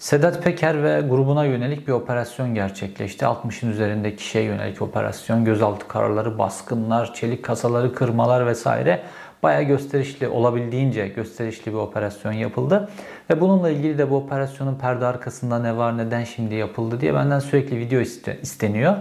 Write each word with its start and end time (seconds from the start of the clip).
Sedat 0.00 0.42
Peker 0.42 0.82
ve 0.82 1.00
grubuna 1.00 1.44
yönelik 1.44 1.88
bir 1.88 1.92
operasyon 1.92 2.54
gerçekleşti. 2.54 3.24
60'ın 3.24 3.70
üzerinde 3.70 4.16
kişiye 4.16 4.44
yönelik 4.44 4.82
operasyon, 4.82 5.44
gözaltı 5.44 5.88
kararları, 5.88 6.38
baskınlar, 6.38 7.14
çelik 7.14 7.44
kasaları 7.44 7.94
kırmalar 7.94 8.46
vesaire 8.46 9.02
bayağı 9.42 9.62
gösterişli, 9.62 10.28
olabildiğince 10.28 11.08
gösterişli 11.08 11.72
bir 11.72 11.76
operasyon 11.76 12.32
yapıldı. 12.32 12.88
Ve 13.30 13.40
bununla 13.40 13.70
ilgili 13.70 13.98
de 13.98 14.10
bu 14.10 14.16
operasyonun 14.16 14.74
perde 14.74 15.06
arkasında 15.06 15.58
ne 15.58 15.76
var, 15.76 15.98
neden 15.98 16.24
şimdi 16.24 16.54
yapıldı 16.54 17.00
diye 17.00 17.14
benden 17.14 17.38
sürekli 17.38 17.78
video 17.78 18.00
isteniyor. 18.42 18.96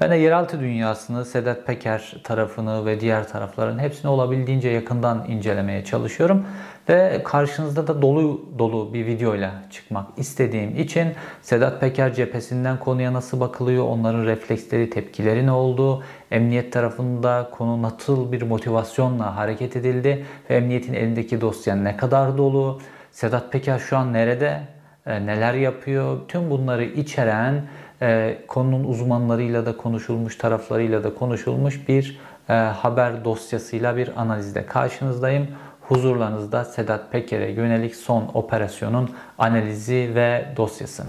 Ben 0.00 0.10
de 0.10 0.16
yeraltı 0.16 0.60
dünyasını, 0.60 1.24
Sedat 1.24 1.66
Peker 1.66 2.16
tarafını 2.24 2.86
ve 2.86 3.00
diğer 3.00 3.28
tarafların 3.28 3.78
hepsini 3.78 4.10
olabildiğince 4.10 4.68
yakından 4.68 5.24
incelemeye 5.28 5.84
çalışıyorum. 5.84 6.46
Ve 6.88 7.20
karşınızda 7.24 7.86
da 7.86 8.02
dolu 8.02 8.40
dolu 8.58 8.94
bir 8.94 9.06
videoyla 9.06 9.50
çıkmak 9.70 10.06
istediğim 10.16 10.76
için 10.76 11.08
Sedat 11.42 11.80
Peker 11.80 12.14
cephesinden 12.14 12.78
konuya 12.78 13.12
nasıl 13.12 13.40
bakılıyor, 13.40 13.84
onların 13.84 14.24
refleksleri, 14.24 14.90
tepkileri 14.90 15.46
ne 15.46 15.52
oldu, 15.52 16.02
emniyet 16.30 16.72
tarafında 16.72 17.48
konu 17.52 17.82
nasıl 17.82 18.32
bir 18.32 18.42
motivasyonla 18.42 19.36
hareket 19.36 19.76
edildi 19.76 20.26
ve 20.50 20.56
emniyetin 20.56 20.94
elindeki 20.94 21.40
dosya 21.40 21.76
ne 21.76 21.96
kadar 21.96 22.38
dolu, 22.38 22.80
Sedat 23.12 23.52
Peker 23.52 23.78
şu 23.78 23.96
an 23.96 24.12
nerede, 24.12 24.60
e, 25.06 25.26
neler 25.26 25.54
yapıyor, 25.54 26.18
tüm 26.28 26.50
bunları 26.50 26.84
içeren 26.84 27.62
e, 28.02 28.38
konunun 28.48 28.84
uzmanlarıyla 28.84 29.66
da 29.66 29.76
konuşulmuş, 29.76 30.36
taraflarıyla 30.38 31.04
da 31.04 31.14
konuşulmuş 31.14 31.88
bir 31.88 32.20
e, 32.48 32.52
haber 32.52 33.24
dosyasıyla 33.24 33.96
bir 33.96 34.20
analizde 34.20 34.66
karşınızdayım. 34.66 35.48
Huzurlarınızda 35.88 36.64
Sedat 36.64 37.12
Peker'e 37.12 37.50
yönelik 37.50 37.94
son 37.96 38.30
operasyonun 38.34 39.10
analizi 39.38 40.12
ve 40.14 40.54
dosyası. 40.56 41.04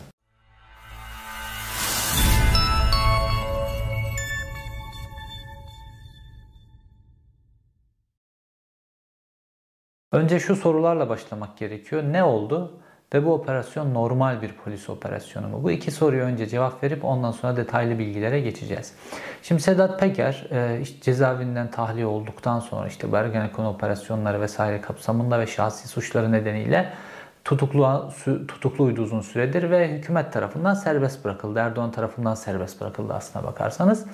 Önce 10.11 10.39
şu 10.39 10.55
sorularla 10.55 11.09
başlamak 11.09 11.57
gerekiyor. 11.57 12.03
Ne 12.03 12.23
oldu? 12.23 12.81
Ve 13.15 13.25
bu 13.25 13.33
operasyon 13.33 13.93
normal 13.93 14.41
bir 14.41 14.51
polis 14.51 14.89
operasyonu 14.89 15.47
mu? 15.47 15.63
Bu 15.63 15.71
iki 15.71 15.91
soruyu 15.91 16.21
önce 16.21 16.47
cevap 16.47 16.83
verip 16.83 17.05
ondan 17.05 17.31
sonra 17.31 17.55
detaylı 17.55 17.99
bilgilere 17.99 18.39
geçeceğiz. 18.41 18.93
Şimdi 19.43 19.61
Sedat 19.61 19.99
Peker 19.99 20.47
e, 20.51 20.79
işte 20.81 21.01
cezaevinden 21.01 21.71
tahliye 21.71 22.05
olduktan 22.05 22.59
sonra 22.59 22.87
işte 22.87 23.11
bu 23.11 23.15
Ergenekon 23.15 23.65
operasyonları 23.65 24.41
vesaire 24.41 24.81
kapsamında 24.81 25.39
ve 25.39 25.47
şahsi 25.47 25.87
suçları 25.87 26.31
nedeniyle 26.31 26.93
tutuklu, 27.45 28.09
tutukluydu 28.47 29.01
uzun 29.01 29.21
süredir 29.21 29.69
ve 29.69 29.91
hükümet 29.91 30.33
tarafından 30.33 30.73
serbest 30.73 31.25
bırakıldı. 31.25 31.59
Erdoğan 31.59 31.91
tarafından 31.91 32.35
serbest 32.35 32.81
bırakıldı 32.81 33.13
aslına 33.13 33.45
bakarsanız. 33.45 34.05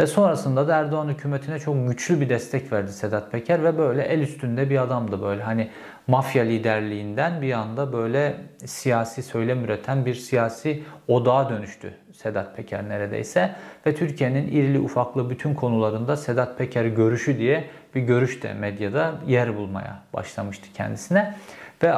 Ve 0.00 0.06
sonrasında 0.06 0.68
da 0.68 0.76
Erdoğan 0.76 1.08
hükümetine 1.08 1.58
çok 1.58 1.88
güçlü 1.88 2.20
bir 2.20 2.28
destek 2.28 2.72
verdi 2.72 2.92
Sedat 2.92 3.32
Peker 3.32 3.64
ve 3.64 3.78
böyle 3.78 4.02
el 4.02 4.20
üstünde 4.20 4.70
bir 4.70 4.82
adamdı 4.82 5.22
böyle. 5.22 5.42
Hani 5.42 5.70
mafya 6.06 6.44
liderliğinden 6.44 7.42
bir 7.42 7.52
anda 7.52 7.92
böyle 7.92 8.36
siyasi 8.64 9.22
söylem 9.22 9.64
üreten 9.64 10.06
bir 10.06 10.14
siyasi 10.14 10.82
odağa 11.08 11.50
dönüştü 11.50 11.94
Sedat 12.12 12.56
Peker 12.56 12.88
neredeyse. 12.88 13.54
Ve 13.86 13.94
Türkiye'nin 13.94 14.48
irili 14.48 14.78
ufaklı 14.78 15.30
bütün 15.30 15.54
konularında 15.54 16.16
Sedat 16.16 16.58
Peker 16.58 16.84
görüşü 16.84 17.38
diye 17.38 17.64
bir 17.94 18.00
görüş 18.00 18.42
de 18.42 18.54
medyada 18.54 19.14
yer 19.26 19.56
bulmaya 19.56 20.02
başlamıştı 20.14 20.68
kendisine. 20.74 21.34
Ve 21.82 21.94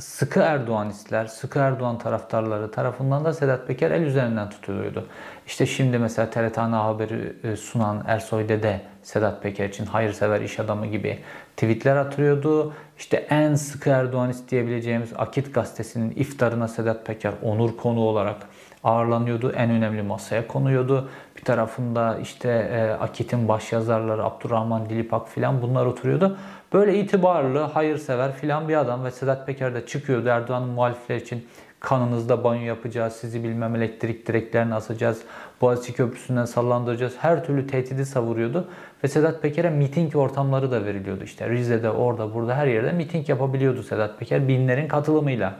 sıkı 0.00 0.40
Erdoğanistler, 0.40 1.26
sıkı 1.26 1.58
Erdoğan 1.58 1.98
taraftarları 1.98 2.70
tarafından 2.70 3.24
da 3.24 3.32
Sedat 3.32 3.66
Peker 3.66 3.90
el 3.90 4.02
üzerinden 4.02 4.50
tutuluyordu. 4.50 5.06
İşte 5.46 5.66
şimdi 5.66 5.98
mesela 5.98 6.30
TRT 6.30 6.58
Ana 6.58 6.84
Haberi 6.84 7.36
e, 7.44 7.56
sunan 7.56 8.04
Ersoy 8.06 8.48
Dede 8.48 8.80
Sedat 9.02 9.42
Peker 9.42 9.68
için 9.68 9.86
hayırsever 9.86 10.40
iş 10.40 10.60
adamı 10.60 10.86
gibi 10.86 11.18
tweetler 11.56 11.96
atıyordu. 11.96 12.72
İşte 12.98 13.16
en 13.16 13.54
sıkı 13.54 13.90
Erdoğanist 13.90 14.50
diyebileceğimiz 14.50 15.12
Akit 15.18 15.54
gazetesinin 15.54 16.10
iftarına 16.10 16.68
Sedat 16.68 17.06
Peker 17.06 17.32
onur 17.42 17.76
konu 17.76 18.00
olarak 18.00 18.36
ağırlanıyordu. 18.84 19.52
En 19.52 19.70
önemli 19.70 20.02
masaya 20.02 20.46
konuyordu. 20.46 21.08
Bir 21.36 21.44
tarafında 21.44 22.18
işte 22.18 22.48
e, 22.48 22.90
Akit'in 22.90 23.48
başyazarları 23.48 24.24
Abdurrahman 24.24 24.90
Dilipak 24.90 25.28
filan 25.28 25.62
bunlar 25.62 25.86
oturuyordu. 25.86 26.38
Böyle 26.72 26.98
itibarlı, 26.98 27.58
hayırsever 27.58 28.32
filan 28.32 28.68
bir 28.68 28.76
adam 28.76 29.04
ve 29.04 29.10
Sedat 29.10 29.46
Peker 29.46 29.74
de 29.74 29.86
çıkıyordu 29.86 30.28
Erdoğan'ın 30.28 30.68
muhalifler 30.68 31.16
için 31.16 31.46
kanınızda 31.80 32.44
banyo 32.44 32.62
yapacağız, 32.62 33.12
sizi 33.12 33.44
bilmem 33.44 33.76
elektrik 33.76 34.26
direklerini 34.26 34.74
asacağız, 34.74 35.22
Boğaziçi 35.60 35.92
Köprüsü'nden 35.92 36.44
sallandıracağız. 36.44 37.14
Her 37.18 37.44
türlü 37.44 37.66
tehdidi 37.66 38.06
savuruyordu. 38.06 38.68
Ve 39.04 39.08
Sedat 39.08 39.42
Peker'e 39.42 39.70
miting 39.70 40.16
ortamları 40.16 40.70
da 40.70 40.84
veriliyordu. 40.84 41.24
İşte 41.24 41.48
Rize'de, 41.48 41.90
orada, 41.90 42.34
burada 42.34 42.56
her 42.56 42.66
yerde 42.66 42.92
miting 42.92 43.28
yapabiliyordu 43.28 43.82
Sedat 43.82 44.18
Peker 44.18 44.48
binlerin 44.48 44.88
katılımıyla. 44.88 45.54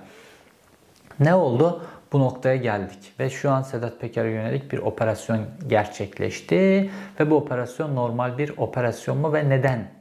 Ne 1.21 1.35
oldu? 1.35 1.83
Bu 2.13 2.21
noktaya 2.21 2.57
geldik 2.57 3.13
ve 3.21 3.31
şu 3.31 3.51
an 3.51 3.63
Sedat 3.63 4.01
Peker'e 4.01 4.31
yönelik 4.31 4.73
bir 4.73 4.79
operasyon 4.79 5.41
gerçekleşti 5.67 6.91
ve 7.21 7.31
bu 7.31 7.37
operasyon 7.37 7.97
normal 7.97 8.39
bir 8.39 8.53
operasyon 8.57 9.19
mu 9.19 9.33
ve 9.33 9.49
neden 9.49 10.00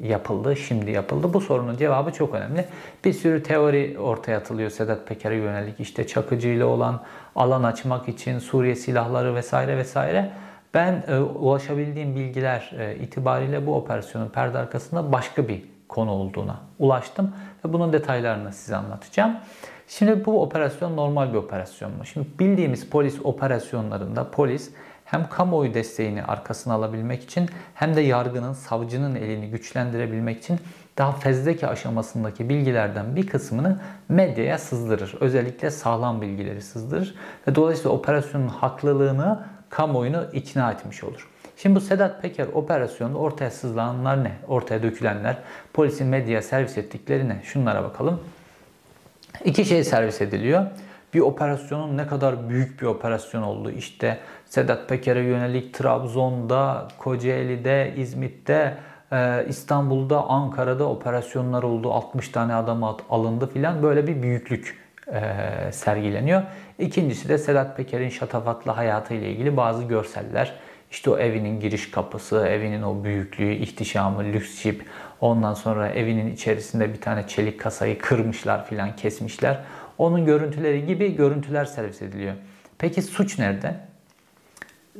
yapıldı, 0.00 0.56
şimdi 0.56 0.90
yapıldı? 0.90 1.34
Bu 1.34 1.40
sorunun 1.40 1.76
cevabı 1.76 2.12
çok 2.12 2.34
önemli. 2.34 2.64
Bir 3.04 3.12
sürü 3.12 3.42
teori 3.42 3.96
ortaya 3.98 4.38
atılıyor 4.38 4.70
Sedat 4.70 5.06
Peker'e 5.06 5.36
yönelik. 5.36 5.80
İşte 5.80 6.06
Çakıcı 6.06 6.48
ile 6.48 6.64
olan 6.64 7.00
alan 7.36 7.62
açmak 7.62 8.08
için 8.08 8.38
Suriye 8.38 8.76
silahları 8.76 9.34
vesaire 9.34 9.76
vesaire. 9.76 10.30
Ben 10.74 11.04
e, 11.08 11.18
ulaşabildiğim 11.18 12.16
bilgiler 12.16 12.72
e, 12.78 12.96
itibariyle 12.96 13.66
bu 13.66 13.76
operasyonun 13.76 14.28
perde 14.28 14.58
arkasında 14.58 15.12
başka 15.12 15.48
bir 15.48 15.62
konu 15.88 16.10
olduğuna 16.10 16.56
ulaştım 16.78 17.34
ve 17.64 17.72
bunun 17.72 17.92
detaylarını 17.92 18.52
size 18.52 18.76
anlatacağım. 18.76 19.36
Şimdi 19.88 20.24
bu 20.24 20.42
operasyon 20.42 20.96
normal 20.96 21.32
bir 21.32 21.38
operasyon 21.38 21.92
mu? 21.92 22.06
Şimdi 22.06 22.26
bildiğimiz 22.38 22.90
polis 22.90 23.18
operasyonlarında 23.24 24.30
polis 24.30 24.70
hem 25.12 25.28
kamuoyu 25.28 25.74
desteğini 25.74 26.22
arkasına 26.22 26.74
alabilmek 26.74 27.22
için 27.22 27.50
hem 27.74 27.96
de 27.96 28.00
yargının, 28.00 28.52
savcının 28.52 29.14
elini 29.14 29.50
güçlendirebilmek 29.50 30.38
için 30.38 30.58
daha 30.98 31.12
fezleke 31.12 31.66
aşamasındaki 31.66 32.48
bilgilerden 32.48 33.16
bir 33.16 33.26
kısmını 33.26 33.80
medyaya 34.08 34.58
sızdırır. 34.58 35.14
Özellikle 35.20 35.70
sağlam 35.70 36.22
bilgileri 36.22 36.62
sızdırır 36.62 37.14
ve 37.48 37.54
dolayısıyla 37.54 37.90
operasyonun 37.90 38.48
haklılığını 38.48 39.44
kamuoyunu 39.70 40.24
ikna 40.32 40.72
etmiş 40.72 41.04
olur. 41.04 41.28
Şimdi 41.56 41.76
bu 41.76 41.80
Sedat 41.80 42.22
Peker 42.22 42.46
operasyonunda 42.46 43.18
ortaya 43.18 43.50
sızlananlar 43.50 44.24
ne? 44.24 44.32
Ortaya 44.48 44.82
dökülenler, 44.82 45.38
polisin 45.72 46.06
medyaya 46.06 46.42
servis 46.42 46.78
ettikleri 46.78 47.28
ne? 47.28 47.40
Şunlara 47.44 47.84
bakalım. 47.84 48.20
İki 49.44 49.64
şey 49.64 49.84
servis 49.84 50.20
ediliyor. 50.20 50.66
Bir 51.14 51.20
operasyonun 51.20 51.96
ne 51.96 52.06
kadar 52.06 52.48
büyük 52.48 52.82
bir 52.82 52.86
operasyon 52.86 53.42
olduğu. 53.42 53.70
İşte 53.70 54.18
Sedat 54.44 54.88
Peker'e 54.88 55.20
yönelik 55.20 55.74
Trabzon'da, 55.74 56.88
Kocaeli'de, 56.98 57.94
İzmit'te, 57.96 58.76
e, 59.12 59.46
İstanbul'da, 59.48 60.24
Ankara'da 60.28 60.88
operasyonlar 60.88 61.62
oldu. 61.62 61.92
60 61.92 62.28
tane 62.28 62.54
adam 62.54 62.96
alındı 63.10 63.46
filan. 63.46 63.82
Böyle 63.82 64.06
bir 64.06 64.22
büyüklük 64.22 64.78
e, 65.12 65.22
sergileniyor. 65.72 66.42
İkincisi 66.78 67.28
de 67.28 67.38
Sedat 67.38 67.76
Peker'in 67.76 68.08
şatafatlı 68.08 68.72
hayatıyla 68.72 69.28
ilgili 69.28 69.56
bazı 69.56 69.84
görseller. 69.84 70.54
İşte 70.90 71.10
o 71.10 71.18
evinin 71.18 71.60
giriş 71.60 71.90
kapısı, 71.90 72.46
evinin 72.46 72.82
o 72.82 73.04
büyüklüğü, 73.04 73.52
ihtişamı, 73.52 74.24
lüks 74.24 74.62
jip. 74.62 74.84
Ondan 75.20 75.54
sonra 75.54 75.88
evinin 75.88 76.34
içerisinde 76.34 76.92
bir 76.92 77.00
tane 77.00 77.26
çelik 77.26 77.60
kasayı 77.60 77.98
kırmışlar 77.98 78.66
filan 78.66 78.96
kesmişler. 78.96 79.58
Onun 79.98 80.24
görüntüleri 80.24 80.86
gibi 80.86 81.16
görüntüler 81.16 81.64
servis 81.64 82.02
ediliyor. 82.02 82.34
Peki 82.78 83.02
suç 83.02 83.38
nerede? 83.38 83.76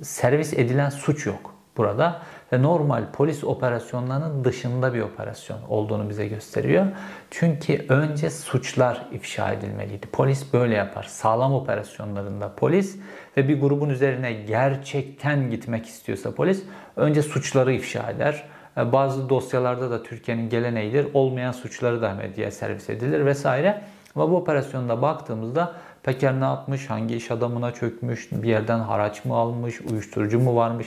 Servis 0.03 0.53
edilen 0.53 0.91
suç 0.91 1.27
yok 1.27 1.55
burada 1.77 2.23
ve 2.53 2.63
normal 2.63 3.05
polis 3.13 3.45
operasyonlarının 3.45 4.45
dışında 4.45 4.95
bir 4.95 5.01
operasyon 5.01 5.59
olduğunu 5.69 6.09
bize 6.09 6.29
gösteriyor. 6.29 6.87
Çünkü 7.31 7.87
önce 7.89 8.31
suçlar 8.31 9.07
ifşa 9.13 9.53
edilmeliydi. 9.53 10.07
Polis 10.07 10.53
böyle 10.53 10.75
yapar. 10.75 11.03
Sağlam 11.03 11.55
operasyonlarında 11.55 12.55
polis 12.57 12.97
ve 13.37 13.49
bir 13.49 13.61
grubun 13.61 13.89
üzerine 13.89 14.33
gerçekten 14.33 15.51
gitmek 15.51 15.87
istiyorsa 15.87 16.35
polis 16.35 16.63
önce 16.97 17.23
suçları 17.23 17.73
ifşa 17.73 18.11
eder. 18.11 18.45
E, 18.77 18.93
bazı 18.93 19.29
dosyalarda 19.29 19.91
da 19.91 20.03
Türkiye'nin 20.03 20.49
geleneğidir. 20.49 21.07
Olmayan 21.15 21.53
suçları 21.53 22.03
da 22.03 22.15
medyaya 22.15 22.51
servis 22.51 22.91
edilir 22.91 23.27
vesaire. 23.27 23.83
Ama 24.17 24.31
bu 24.31 24.37
operasyonda 24.37 25.03
baktığımızda 25.03 25.73
Peker 26.03 26.41
ne 26.41 26.45
yapmış, 26.45 26.91
hangi 26.91 27.17
iş 27.17 27.31
adamına 27.31 27.71
çökmüş, 27.71 28.33
bir 28.33 28.49
yerden 28.49 28.79
haraç 28.79 29.25
mı 29.25 29.35
almış, 29.35 29.81
uyuşturucu 29.81 30.41
mu 30.41 30.57
varmış, 30.57 30.87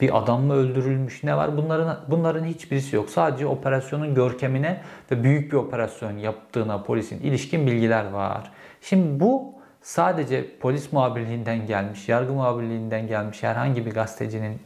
bir 0.00 0.18
adam 0.18 0.42
mı 0.42 0.54
öldürülmüş, 0.54 1.24
ne 1.24 1.36
var? 1.36 1.56
Bunların 1.56 1.98
bunların 2.08 2.44
hiçbirisi 2.44 2.96
yok. 2.96 3.10
Sadece 3.10 3.46
operasyonun 3.46 4.14
görkemine 4.14 4.80
ve 5.10 5.22
büyük 5.24 5.52
bir 5.52 5.56
operasyon 5.56 6.18
yaptığına 6.18 6.82
polisin 6.82 7.20
ilişkin 7.20 7.66
bilgiler 7.66 8.10
var. 8.10 8.50
Şimdi 8.80 9.20
bu 9.20 9.52
sadece 9.82 10.58
polis 10.60 10.92
muhabirliğinden 10.92 11.66
gelmiş, 11.66 12.08
yargı 12.08 12.32
muhabirliğinden 12.32 13.06
gelmiş 13.06 13.42
herhangi 13.42 13.86
bir 13.86 13.90
gazetecinin 13.94 14.58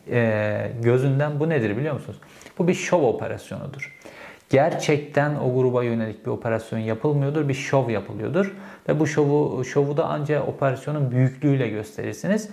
gözünden 0.82 1.40
bu 1.40 1.48
nedir 1.48 1.76
biliyor 1.76 1.94
musunuz? 1.94 2.18
Bu 2.58 2.68
bir 2.68 2.74
şov 2.74 3.02
operasyonudur. 3.02 3.96
Gerçekten 4.50 5.34
o 5.34 5.54
gruba 5.54 5.84
yönelik 5.84 6.26
bir 6.26 6.30
operasyon 6.30 6.78
yapılmıyordur, 6.78 7.48
bir 7.48 7.54
şov 7.54 7.90
yapılıyordur. 7.90 8.54
Ve 8.88 9.00
bu 9.00 9.06
şovu, 9.06 9.64
şovu 9.64 9.96
da 9.96 10.06
ancak 10.08 10.48
operasyonun 10.48 11.10
büyüklüğüyle 11.10 11.68
gösterirsiniz. 11.68 12.48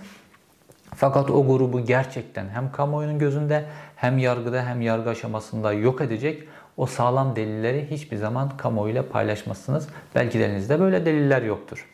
Fakat 0.94 1.30
o 1.30 1.46
grubu 1.46 1.84
gerçekten 1.84 2.48
hem 2.48 2.72
kamuoyunun 2.72 3.18
gözünde 3.18 3.64
hem 3.96 4.18
yargıda 4.18 4.66
hem 4.66 4.80
yargı 4.80 5.10
aşamasında 5.10 5.72
yok 5.72 6.00
edecek 6.00 6.48
o 6.76 6.86
sağlam 6.86 7.36
delilleri 7.36 7.90
hiçbir 7.90 8.16
zaman 8.16 8.56
kamuoyuyla 8.56 9.08
paylaşmazsınız. 9.08 9.88
Belki 10.14 10.38
de 10.38 10.44
elinizde 10.44 10.80
böyle 10.80 11.06
deliller 11.06 11.42
yoktur. 11.42 11.86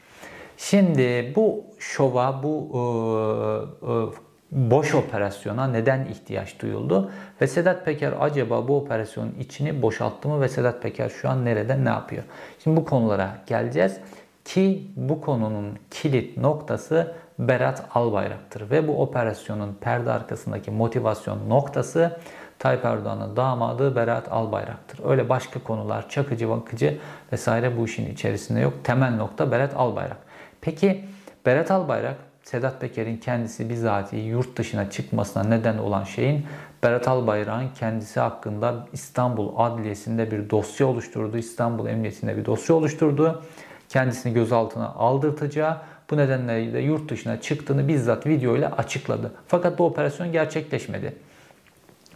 Şimdi 0.56 1.32
bu 1.36 1.64
şova, 1.78 2.42
bu 2.42 2.68
e, 2.72 3.90
e, 3.90 4.29
boş 4.52 4.94
operasyona 4.94 5.66
neden 5.66 6.04
ihtiyaç 6.04 6.60
duyuldu? 6.60 7.10
Ve 7.40 7.46
Sedat 7.46 7.84
Peker 7.84 8.14
acaba 8.20 8.68
bu 8.68 8.76
operasyonun 8.76 9.34
içini 9.40 9.82
boşalttı 9.82 10.28
mı 10.28 10.40
ve 10.40 10.48
Sedat 10.48 10.82
Peker 10.82 11.08
şu 11.08 11.28
an 11.28 11.44
nerede 11.44 11.84
ne 11.84 11.88
yapıyor? 11.88 12.22
Şimdi 12.64 12.76
bu 12.76 12.84
konulara 12.84 13.30
geleceğiz 13.46 13.96
ki 14.44 14.90
bu 14.96 15.20
konunun 15.20 15.78
kilit 15.90 16.36
noktası 16.36 17.14
Berat 17.38 17.84
Albayrak'tır 17.94 18.70
ve 18.70 18.88
bu 18.88 19.02
operasyonun 19.02 19.78
perde 19.80 20.10
arkasındaki 20.10 20.70
motivasyon 20.70 21.48
noktası 21.48 22.18
Tayyip 22.58 22.84
Erdoğan'ın 22.84 23.36
damadı 23.36 23.96
Berat 23.96 24.32
Albayrak'tır. 24.32 25.10
Öyle 25.10 25.28
başka 25.28 25.62
konular, 25.62 26.08
çakıcı, 26.08 26.50
vakıcı 26.50 26.98
vesaire 27.32 27.78
bu 27.78 27.84
işin 27.84 28.12
içerisinde 28.12 28.60
yok. 28.60 28.74
Temel 28.84 29.16
nokta 29.16 29.50
Berat 29.50 29.76
Albayrak. 29.76 30.16
Peki 30.60 31.04
Berat 31.46 31.70
Albayrak, 31.70 32.16
Sedat 32.44 32.80
Peker'in 32.80 33.16
kendisi 33.16 33.70
bizatihi 33.70 34.20
yurt 34.20 34.56
dışına 34.56 34.90
çıkmasına 34.90 35.42
neden 35.42 35.78
olan 35.78 36.04
şeyin 36.04 36.46
Berat 36.82 37.08
Albayrak'ın 37.08 37.68
kendisi 37.78 38.20
hakkında 38.20 38.86
İstanbul 38.92 39.52
Adliyesi'nde 39.56 40.30
bir 40.30 40.50
dosya 40.50 40.86
oluşturdu. 40.86 41.38
İstanbul 41.38 41.86
Emniyeti'nde 41.86 42.36
bir 42.36 42.44
dosya 42.44 42.76
oluşturdu. 42.76 43.42
Kendisini 43.88 44.32
gözaltına 44.32 44.88
aldırtacağı 44.88 45.76
bu 46.10 46.16
nedenle 46.16 46.72
de 46.72 46.78
yurt 46.78 47.10
dışına 47.10 47.40
çıktığını 47.40 47.88
bizzat 47.88 48.26
video 48.26 48.56
ile 48.56 48.68
açıkladı. 48.68 49.32
Fakat 49.46 49.78
bu 49.78 49.84
operasyon 49.84 50.32
gerçekleşmedi. 50.32 51.14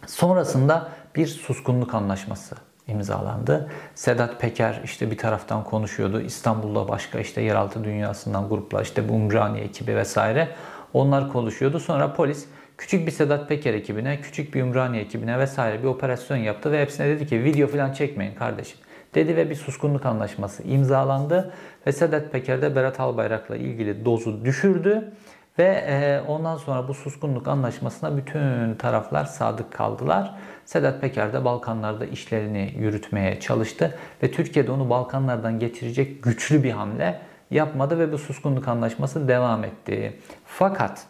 Sonrasında 0.07 0.89
bir 1.15 1.27
suskunluk 1.27 1.93
anlaşması 1.93 2.55
imzalandı. 2.87 3.69
Sedat 3.95 4.41
Peker 4.41 4.81
işte 4.83 5.11
bir 5.11 5.17
taraftan 5.17 5.63
konuşuyordu. 5.63 6.21
İstanbul'da 6.21 6.87
başka 6.87 7.19
işte 7.19 7.41
yeraltı 7.41 7.83
dünyasından 7.83 8.49
gruplar 8.49 8.83
işte 8.83 9.09
bu 9.09 9.13
Umraniye 9.13 9.63
ekibi 9.63 9.95
vesaire 9.95 10.49
onlar 10.93 11.31
konuşuyordu. 11.31 11.79
Sonra 11.79 12.13
polis 12.13 12.45
küçük 12.77 13.07
bir 13.07 13.11
Sedat 13.11 13.49
Peker 13.49 13.73
ekibine, 13.73 14.21
küçük 14.21 14.53
bir 14.53 14.61
Ümraniye 14.61 15.03
ekibine 15.03 15.39
vesaire 15.39 15.83
bir 15.83 15.87
operasyon 15.87 16.37
yaptı 16.37 16.71
ve 16.71 16.81
hepsine 16.81 17.07
dedi 17.07 17.27
ki 17.27 17.43
video 17.43 17.67
falan 17.67 17.93
çekmeyin 17.93 18.35
kardeşim. 18.35 18.77
Dedi 19.15 19.35
ve 19.35 19.49
bir 19.49 19.55
suskunluk 19.55 20.05
anlaşması 20.05 20.63
imzalandı 20.63 21.53
ve 21.87 21.91
Sedat 21.91 22.31
Peker 22.31 22.61
de 22.61 22.75
Berat 22.75 22.99
Albayrak'la 22.99 23.55
ilgili 23.55 24.05
dozu 24.05 24.45
düşürdü 24.45 25.11
ve 25.59 25.85
e, 25.87 26.21
ondan 26.27 26.57
sonra 26.57 26.87
bu 26.87 26.93
suskunluk 26.93 27.47
anlaşmasına 27.47 28.17
bütün 28.17 28.75
taraflar 28.75 29.25
sadık 29.25 29.71
kaldılar. 29.71 30.35
Sedat 30.65 31.01
Peker 31.01 31.33
de 31.33 31.45
Balkanlarda 31.45 32.05
işlerini 32.05 32.73
yürütmeye 32.77 33.39
çalıştı 33.39 33.97
ve 34.23 34.31
Türkiye'de 34.31 34.71
onu 34.71 34.89
Balkanlardan 34.89 35.59
getirecek 35.59 36.23
güçlü 36.23 36.63
bir 36.63 36.71
hamle 36.71 37.21
yapmadı 37.51 37.99
ve 37.99 38.11
bu 38.11 38.17
suskunluk 38.17 38.67
anlaşması 38.67 39.27
devam 39.27 39.63
etti. 39.63 40.19
Fakat 40.45 41.05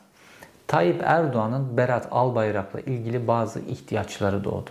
Tayyip 0.67 1.01
Erdoğan'ın 1.03 1.77
Berat 1.77 2.07
Albayrak'la 2.11 2.79
ilgili 2.79 3.27
bazı 3.27 3.59
ihtiyaçları 3.59 4.43
doğdu. 4.43 4.69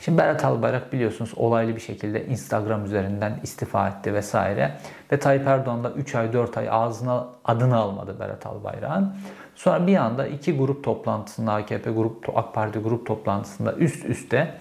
Şimdi 0.00 0.18
Berat 0.18 0.44
Albayrak 0.44 0.92
biliyorsunuz 0.92 1.32
olaylı 1.36 1.76
bir 1.76 1.80
şekilde 1.80 2.26
Instagram 2.26 2.84
üzerinden 2.84 3.40
istifa 3.42 3.88
etti 3.88 4.14
vesaire. 4.14 4.78
Ve 5.12 5.18
Tayyip 5.18 5.46
Erdoğan 5.46 5.84
da 5.84 5.90
3 5.90 6.14
ay 6.14 6.32
4 6.32 6.58
ay 6.58 6.68
ağzına 6.70 7.26
adını 7.44 7.76
almadı 7.76 8.16
Berat 8.20 8.46
Albayrak'ın. 8.46 9.14
Sonra 9.54 9.86
bir 9.86 9.96
anda 9.96 10.26
iki 10.26 10.56
grup 10.56 10.84
toplantısında 10.84 11.52
AKP 11.52 11.90
grup 11.90 12.38
AK 12.38 12.54
Parti 12.54 12.78
grup 12.78 13.06
toplantısında 13.06 13.72
üst 13.72 14.04
üste 14.04 14.54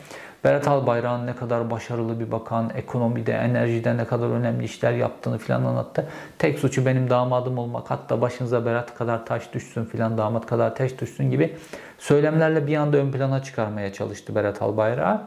Berat 0.46 0.68
Albayrak'ın 0.68 1.28
ne 1.28 1.36
kadar 1.36 1.72
başarılı 1.72 2.20
bir 2.20 2.32
bakan, 2.32 2.72
ekonomide, 2.76 3.34
enerjide 3.34 3.98
ne 3.98 4.06
kadar 4.06 4.30
önemli 4.30 4.64
işler 4.64 4.92
yaptığını 4.92 5.38
filan 5.38 5.64
anlattı. 5.64 6.08
Tek 6.40 6.60
suçu 6.60 6.86
benim 6.86 7.10
damadım 7.10 7.58
olmak. 7.58 7.92
Hatta 7.92 8.22
başınıza 8.22 8.66
Berat 8.66 8.96
kadar 8.96 9.26
taş 9.26 9.54
düşsün 9.54 9.86
filan, 9.86 10.18
damat 10.18 10.46
kadar 10.46 10.76
taş 10.76 11.00
düşsün 11.02 11.32
gibi 11.32 11.58
söylemlerle 11.98 12.68
bir 12.68 12.76
anda 12.76 12.98
ön 12.98 13.12
plana 13.12 13.44
çıkarmaya 13.44 13.94
çalıştı 13.94 14.36
Berat 14.36 14.62
Albayrak. 14.62 15.22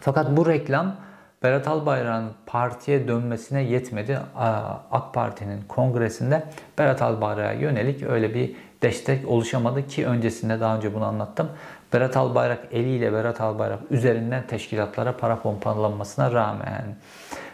Fakat 0.00 0.36
bu 0.36 0.46
reklam 0.46 0.96
Berat 1.42 1.68
Albayrak'ın 1.68 2.30
partiye 2.46 3.08
dönmesine 3.08 3.62
yetmedi. 3.62 4.18
AK 4.90 5.14
Parti'nin 5.14 5.62
kongresinde 5.68 6.44
Berat 6.78 7.02
Albayrak'a 7.02 7.52
yönelik 7.52 8.02
öyle 8.02 8.34
bir 8.34 8.56
destek 8.82 9.28
oluşamadı 9.28 9.86
ki 9.86 10.06
öncesinde 10.06 10.60
daha 10.60 10.76
önce 10.76 10.94
bunu 10.94 11.04
anlattım. 11.04 11.48
Berat 11.92 12.16
Albayrak 12.16 12.58
eliyle 12.72 13.12
Berat 13.12 13.40
Albayrak 13.40 13.78
üzerinden 13.90 14.46
teşkilatlara 14.46 15.16
para 15.16 15.38
pompalanmasına 15.40 16.32
rağmen. 16.32 16.96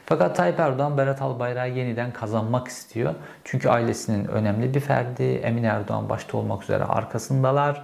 Fakat 0.07 0.37
Tayyip 0.37 0.61
Erdoğan 0.61 0.99
Berat 0.99 1.23
Albayrak'ı 1.23 1.79
yeniden 1.79 2.13
kazanmak 2.13 2.69
istiyor. 2.69 3.15
Çünkü 3.45 3.69
ailesinin 3.69 4.25
önemli 4.25 4.75
bir 4.75 4.81
ferdi. 4.81 5.23
Emin 5.23 5.63
Erdoğan 5.63 6.09
başta 6.09 6.39
olmak 6.39 6.63
üzere 6.63 6.85
arkasındalar. 6.85 7.83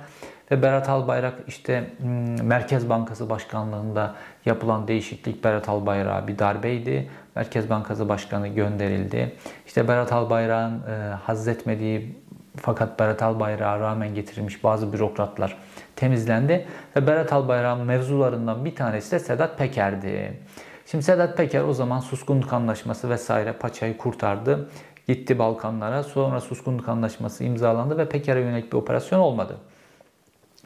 Ve 0.51 0.63
Berat 0.63 0.89
Albayrak 0.89 1.35
işte 1.47 1.91
hmm, 1.99 2.47
Merkez 2.47 2.89
Bankası 2.89 3.31
Başkanlığında 3.31 4.15
yapılan 4.49 4.89
değişiklik 4.89 5.45
Berat 5.45 5.69
Albayrak'a 5.69 6.29
bir 6.29 6.39
darbeydi. 6.39 7.11
Merkez 7.35 7.71
Bankası 7.71 8.09
Başkanı 8.09 8.49
gönderildi. 8.49 9.37
İşte 9.67 9.89
Berat 9.89 10.13
Albayrak'ın 10.13 10.83
e, 10.93 11.15
hazzetmediği 11.15 12.17
fakat 12.57 12.99
Berat 12.99 13.23
Albayrak'a 13.23 13.81
rağmen 13.81 14.15
getirilmiş 14.15 14.65
bazı 14.65 14.93
bürokratlar 14.93 15.57
temizlendi. 15.97 16.67
Ve 16.97 17.07
Berat 17.07 17.33
Albayrak'ın 17.33 17.87
mevzularından 17.87 18.65
bir 18.65 18.77
tanesi 18.77 19.13
de 19.13 19.19
Sedat 19.19 19.59
Peker'di. 19.59 20.41
Şimdi 20.87 21.05
Sedat 21.05 21.37
Peker 21.37 21.63
o 21.63 21.73
zaman 21.73 22.01
suskunluk 22.01 22.53
anlaşması 22.53 23.11
vesaire 23.11 23.53
paçayı 23.53 23.99
kurtardı. 23.99 24.71
Gitti 25.09 25.39
Balkanlara. 25.39 26.03
Sonra 26.03 26.41
suskunluk 26.41 26.89
anlaşması 26.89 27.45
imzalandı 27.45 27.99
ve 27.99 28.09
Peker'e 28.09 28.41
yönelik 28.41 28.73
bir 28.73 28.79
operasyon 28.79 29.19
olmadı. 29.19 29.57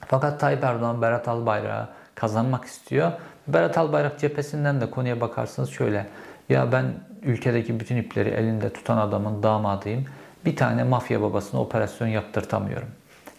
Fakat 0.07 0.41
Tayyip 0.41 0.65
Erdoğan 0.65 1.03
Berat 1.03 1.29
Albayrak'ı 1.29 1.89
kazanmak 2.15 2.65
istiyor. 2.65 3.12
Berat 3.49 3.79
Albayrak 3.79 4.19
cephesinden 4.19 4.81
de 4.81 4.91
konuya 4.91 5.21
bakarsınız 5.21 5.71
şöyle. 5.71 6.07
Ya 6.49 6.73
ben 6.73 6.85
ülkedeki 7.23 7.81
bütün 7.81 7.97
ipleri 7.97 8.29
elinde 8.29 8.73
tutan 8.73 8.99
adamın 8.99 9.43
damadıyım. 9.43 10.05
Bir 10.45 10.57
tane 10.57 10.85
mafya 10.85 11.23
babasına 11.23 11.61
operasyon 11.61 12.09
yaptırtamıyorum. 12.09 12.89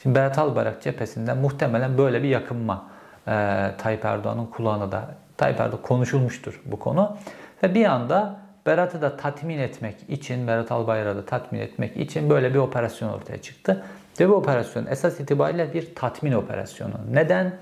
Şimdi 0.04 0.16
Berat 0.16 0.38
Albayrak 0.38 0.82
cephesinden 0.82 1.38
muhtemelen 1.38 1.98
böyle 1.98 2.24
bir 2.24 2.28
yakınma 2.28 2.86
e, 3.28 3.32
Tayyip 3.78 4.06
Erdoğan'ın 4.06 4.46
kulağına 4.46 4.92
da 4.92 5.16
Tayyip 5.38 5.60
Erdoğan 5.60 5.82
konuşulmuştur 5.82 6.62
bu 6.66 6.80
konu. 6.80 7.18
Ve 7.64 7.76
bir 7.76 7.86
anda 7.86 8.40
Berat'ı 8.66 9.02
da 9.02 9.18
tatmin 9.18 9.60
etmek 9.60 9.96
için, 10.10 10.48
Berat 10.48 10.72
Albayrak'ı 10.72 11.18
da 11.18 11.26
tatmin 11.26 11.60
etmek 11.60 11.98
için 11.98 12.30
böyle 12.30 12.54
bir 12.54 12.60
operasyon 12.60 13.10
ortaya 13.10 13.42
çıktı. 13.42 13.84
Ve 14.20 14.30
bu 14.30 14.34
operasyon 14.34 14.86
esas 14.86 15.20
itibariyle 15.20 15.74
bir 15.74 15.96
tatmin 15.96 16.32
operasyonu. 16.32 16.94
Neden? 17.12 17.54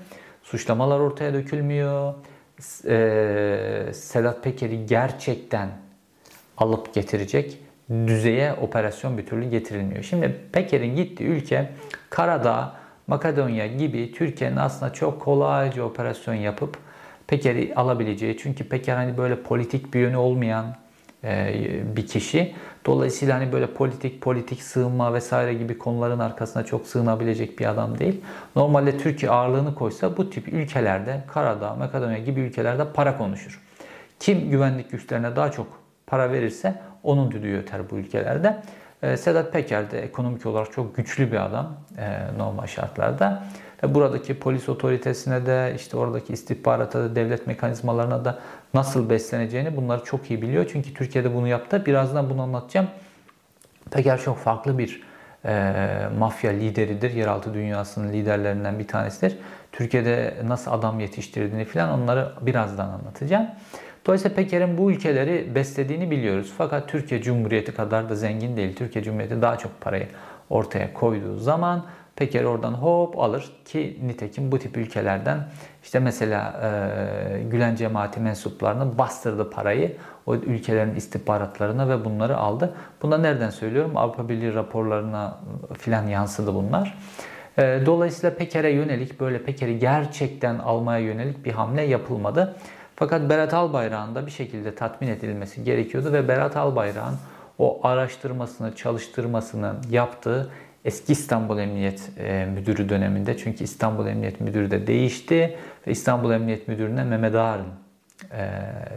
Suçlamalar 0.42 1.00
ortaya 1.00 1.34
dökülmüyor. 1.34 2.14
Ee, 2.88 3.86
Sedat 3.92 4.44
Peker'i 4.44 4.86
gerçekten 4.86 5.68
alıp 6.56 6.94
getirecek 6.94 7.58
düzeye 7.90 8.52
operasyon 8.52 9.18
bir 9.18 9.26
türlü 9.26 9.50
getirilmiyor. 9.50 10.02
Şimdi 10.02 10.36
Peker'in 10.52 10.96
gittiği 10.96 11.24
ülke 11.24 11.72
Karadağ, 12.10 12.76
Makedonya 13.06 13.66
gibi 13.66 14.12
Türkiye'nin 14.12 14.56
aslında 14.56 14.92
çok 14.92 15.20
kolayca 15.20 15.82
operasyon 15.82 16.34
yapıp 16.34 16.78
Peker'i 17.26 17.74
alabileceği. 17.74 18.36
Çünkü 18.38 18.68
Peker 18.68 18.96
hani 18.96 19.18
böyle 19.18 19.42
politik 19.42 19.94
bir 19.94 20.00
yönü 20.00 20.16
olmayan 20.16 20.66
e, 20.66 20.72
bir 21.96 22.06
kişi. 22.06 22.54
Dolayısıyla 22.86 23.36
hani 23.36 23.52
böyle 23.52 23.66
politik, 23.66 24.20
politik 24.20 24.62
sığınma 24.62 25.14
vesaire 25.14 25.54
gibi 25.54 25.78
konuların 25.78 26.18
arkasına 26.18 26.64
çok 26.64 26.86
sığınabilecek 26.86 27.58
bir 27.58 27.66
adam 27.66 27.98
değil. 27.98 28.20
Normalde 28.56 28.98
Türkiye 28.98 29.32
ağırlığını 29.32 29.74
koysa 29.74 30.16
bu 30.16 30.30
tip 30.30 30.48
ülkelerde, 30.48 31.20
Karadağ, 31.32 31.74
Makedonya 31.74 32.18
gibi 32.18 32.40
ülkelerde 32.40 32.92
para 32.92 33.18
konuşur. 33.18 33.60
Kim 34.20 34.50
güvenlik 34.50 34.90
güçlerine 34.90 35.36
daha 35.36 35.50
çok 35.50 35.66
para 36.06 36.32
verirse 36.32 36.74
onun 37.02 37.30
düdüğü 37.30 37.56
öter 37.58 37.90
bu 37.90 37.96
ülkelerde. 37.96 38.62
E, 39.02 39.16
Sedat 39.16 39.52
Peker 39.52 39.90
de 39.90 40.02
ekonomik 40.02 40.46
olarak 40.46 40.72
çok 40.72 40.96
güçlü 40.96 41.32
bir 41.32 41.46
adam 41.46 41.76
e, 41.98 42.38
normal 42.38 42.66
şartlarda. 42.66 43.42
Buradaki 43.88 44.38
polis 44.38 44.68
otoritesine 44.68 45.46
de 45.46 45.72
işte 45.76 45.96
oradaki 45.96 46.32
istihbarata 46.32 47.00
da 47.00 47.16
devlet 47.16 47.46
mekanizmalarına 47.46 48.24
da 48.24 48.38
nasıl 48.74 49.10
besleneceğini 49.10 49.76
bunları 49.76 50.04
çok 50.04 50.30
iyi 50.30 50.42
biliyor. 50.42 50.66
Çünkü 50.72 50.94
Türkiye'de 50.94 51.34
bunu 51.34 51.48
yaptı. 51.48 51.86
Birazdan 51.86 52.30
bunu 52.30 52.42
anlatacağım. 52.42 52.88
Peker 53.90 54.20
çok 54.20 54.38
farklı 54.38 54.78
bir 54.78 55.02
e, 55.44 56.08
mafya 56.18 56.50
lideridir. 56.50 57.10
Yeraltı 57.14 57.54
dünyasının 57.54 58.12
liderlerinden 58.12 58.78
bir 58.78 58.88
tanesidir. 58.88 59.38
Türkiye'de 59.72 60.34
nasıl 60.44 60.72
adam 60.72 61.00
yetiştirdiğini 61.00 61.64
falan 61.64 62.02
onları 62.02 62.32
birazdan 62.40 62.88
anlatacağım. 62.88 63.46
Dolayısıyla 64.06 64.36
Peker'in 64.36 64.78
bu 64.78 64.90
ülkeleri 64.90 65.54
beslediğini 65.54 66.10
biliyoruz. 66.10 66.52
Fakat 66.58 66.88
Türkiye 66.88 67.22
Cumhuriyeti 67.22 67.74
kadar 67.74 68.08
da 68.08 68.14
zengin 68.14 68.56
değil. 68.56 68.76
Türkiye 68.76 69.04
Cumhuriyeti 69.04 69.42
daha 69.42 69.58
çok 69.58 69.80
parayı 69.80 70.08
ortaya 70.50 70.92
koyduğu 70.92 71.36
zaman 71.36 71.84
Peker 72.16 72.44
oradan 72.44 72.72
hop 72.72 73.18
alır 73.18 73.52
ki 73.64 73.98
nitekim 74.02 74.52
bu 74.52 74.58
tip 74.58 74.76
ülkelerden 74.76 75.48
işte 75.82 75.98
mesela 75.98 76.60
e, 76.62 77.42
Gülen 77.42 77.76
cemaati 77.76 78.20
mensuplarının 78.20 78.98
bastırdı 78.98 79.50
parayı 79.50 79.96
o 80.26 80.34
ülkelerin 80.34 80.94
istihbaratlarına 80.94 81.88
ve 81.88 82.04
bunları 82.04 82.36
aldı. 82.36 82.74
Bunda 83.02 83.18
nereden 83.18 83.50
söylüyorum? 83.50 83.96
Avrupa 83.96 84.28
Birliği 84.28 84.54
raporlarına 84.54 85.40
filan 85.78 86.06
yansıdı 86.06 86.54
bunlar. 86.54 86.98
E, 87.58 87.82
dolayısıyla 87.86 88.36
Peker'e 88.36 88.70
yönelik 88.70 89.20
böyle 89.20 89.42
Peker'i 89.42 89.78
gerçekten 89.78 90.58
almaya 90.58 90.98
yönelik 90.98 91.44
bir 91.44 91.52
hamle 91.52 91.82
yapılmadı. 91.82 92.56
Fakat 92.96 93.30
Berat 93.30 93.54
Albayrak'ın 93.54 94.14
da 94.14 94.26
bir 94.26 94.30
şekilde 94.30 94.74
tatmin 94.74 95.08
edilmesi 95.08 95.64
gerekiyordu 95.64 96.12
ve 96.12 96.28
Berat 96.28 96.56
Albayrak'ın 96.56 97.16
o 97.58 97.86
araştırmasını, 97.86 98.76
çalıştırmasını 98.76 99.74
yaptığı 99.90 100.50
eski 100.84 101.12
İstanbul 101.12 101.58
Emniyet 101.58 102.10
e, 102.18 102.46
Müdürü 102.54 102.88
döneminde 102.88 103.36
çünkü 103.36 103.64
İstanbul 103.64 104.06
Emniyet 104.06 104.40
Müdürü 104.40 104.70
de 104.70 104.86
değişti 104.86 105.56
ve 105.86 105.90
İstanbul 105.90 106.32
Emniyet 106.32 106.68
Müdürü'ne 106.68 107.04
Mehmet 107.04 107.34
Ağar'ın 107.34 107.66
e, 108.32 108.50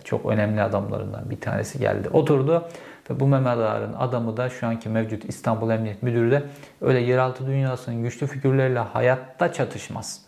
çok 0.04 0.26
önemli 0.26 0.62
adamlarından 0.62 1.30
bir 1.30 1.40
tanesi 1.40 1.80
geldi. 1.80 2.10
Oturdu 2.10 2.70
ve 3.10 3.20
bu 3.20 3.28
Mehmet 3.28 3.48
Ağar'ın 3.48 3.94
adamı 3.94 4.38
da 4.38 4.50
şu 4.50 4.68
anki 4.68 4.90
mevcut 4.90 5.26
İstanbul 5.26 5.70
Emniyet 5.70 6.04
Müdürü 6.04 6.32
de 6.32 6.44
öyle 6.82 7.00
yeraltı 7.00 7.48
dünyasının 7.48 8.04
güçlü 8.04 8.28
figürleriyle 8.28 8.80
hayatta 8.80 9.54
çatışmaz. 9.54 10.22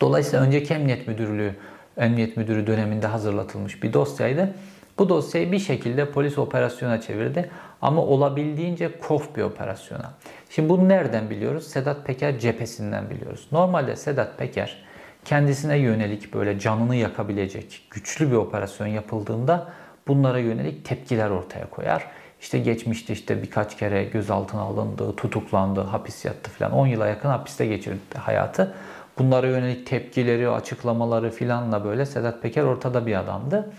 Dolayısıyla 0.00 0.44
önceki 0.44 0.74
Emniyet 0.74 1.08
Müdürlüğü 1.08 1.54
Emniyet 1.96 2.36
Müdürü 2.36 2.66
döneminde 2.66 3.06
hazırlatılmış 3.06 3.82
bir 3.82 3.92
dosyaydı. 3.92 4.54
Bu 4.98 5.08
dosyayı 5.08 5.52
bir 5.52 5.58
şekilde 5.58 6.10
polis 6.10 6.38
operasyona 6.38 7.00
çevirdi 7.00 7.50
ama 7.84 8.02
olabildiğince 8.02 8.98
kof 8.98 9.36
bir 9.36 9.42
operasyona. 9.42 10.12
Şimdi 10.50 10.68
bunu 10.68 10.88
nereden 10.88 11.30
biliyoruz? 11.30 11.66
Sedat 11.66 12.06
Peker 12.06 12.38
cephesinden 12.38 13.10
biliyoruz. 13.10 13.46
Normalde 13.52 13.96
Sedat 13.96 14.38
Peker 14.38 14.76
kendisine 15.24 15.76
yönelik 15.76 16.34
böyle 16.34 16.58
canını 16.58 16.96
yakabilecek 16.96 17.82
güçlü 17.90 18.30
bir 18.30 18.36
operasyon 18.36 18.86
yapıldığında 18.86 19.72
bunlara 20.08 20.38
yönelik 20.38 20.84
tepkiler 20.84 21.30
ortaya 21.30 21.70
koyar. 21.70 22.06
İşte 22.40 22.58
geçmişte 22.58 23.12
işte 23.12 23.42
birkaç 23.42 23.76
kere 23.76 24.04
gözaltına 24.04 24.60
alındı, 24.60 25.16
tutuklandı, 25.16 25.80
hapis 25.80 26.24
yattı 26.24 26.50
falan. 26.50 26.72
10 26.72 26.86
yıla 26.86 27.06
yakın 27.06 27.28
hapiste 27.28 27.66
geçirdi 27.66 28.18
hayatı. 28.18 28.74
Bunlara 29.18 29.46
yönelik 29.46 29.86
tepkileri, 29.86 30.48
açıklamaları 30.48 31.30
filanla 31.30 31.84
böyle 31.84 32.06
Sedat 32.06 32.42
Peker 32.42 32.62
ortada 32.62 33.06
bir 33.06 33.14
adamdı. 33.14 33.72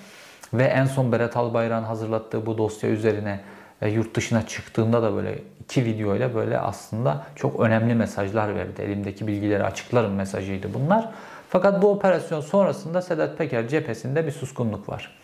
Ve 0.54 0.64
en 0.64 0.86
son 0.86 1.12
Berat 1.12 1.38
Albayrak'ın 1.38 1.86
hazırlattığı 1.86 2.46
bu 2.46 2.58
dosya 2.58 2.90
üzerine 2.90 3.40
yurt 3.88 4.16
dışına 4.16 4.48
çıktığında 4.48 5.04
da 5.04 5.16
böyle 5.16 5.40
iki 5.64 5.86
video 5.86 6.16
ile 6.16 6.36
böyle 6.36 6.60
aslında 6.60 7.24
çok 7.36 7.60
önemli 7.60 7.96
mesajlar 7.96 8.56
verdi. 8.56 8.82
Elimdeki 8.82 9.28
bilgileri 9.28 9.64
açıklarım 9.64 10.14
mesajıydı 10.14 10.74
bunlar. 10.74 11.10
Fakat 11.50 11.82
bu 11.82 11.92
operasyon 11.92 12.42
sonrasında 12.42 13.02
Sedat 13.02 13.38
Peker 13.38 13.68
cephesinde 13.68 14.26
bir 14.26 14.32
suskunluk 14.32 14.90
var. 14.90 15.18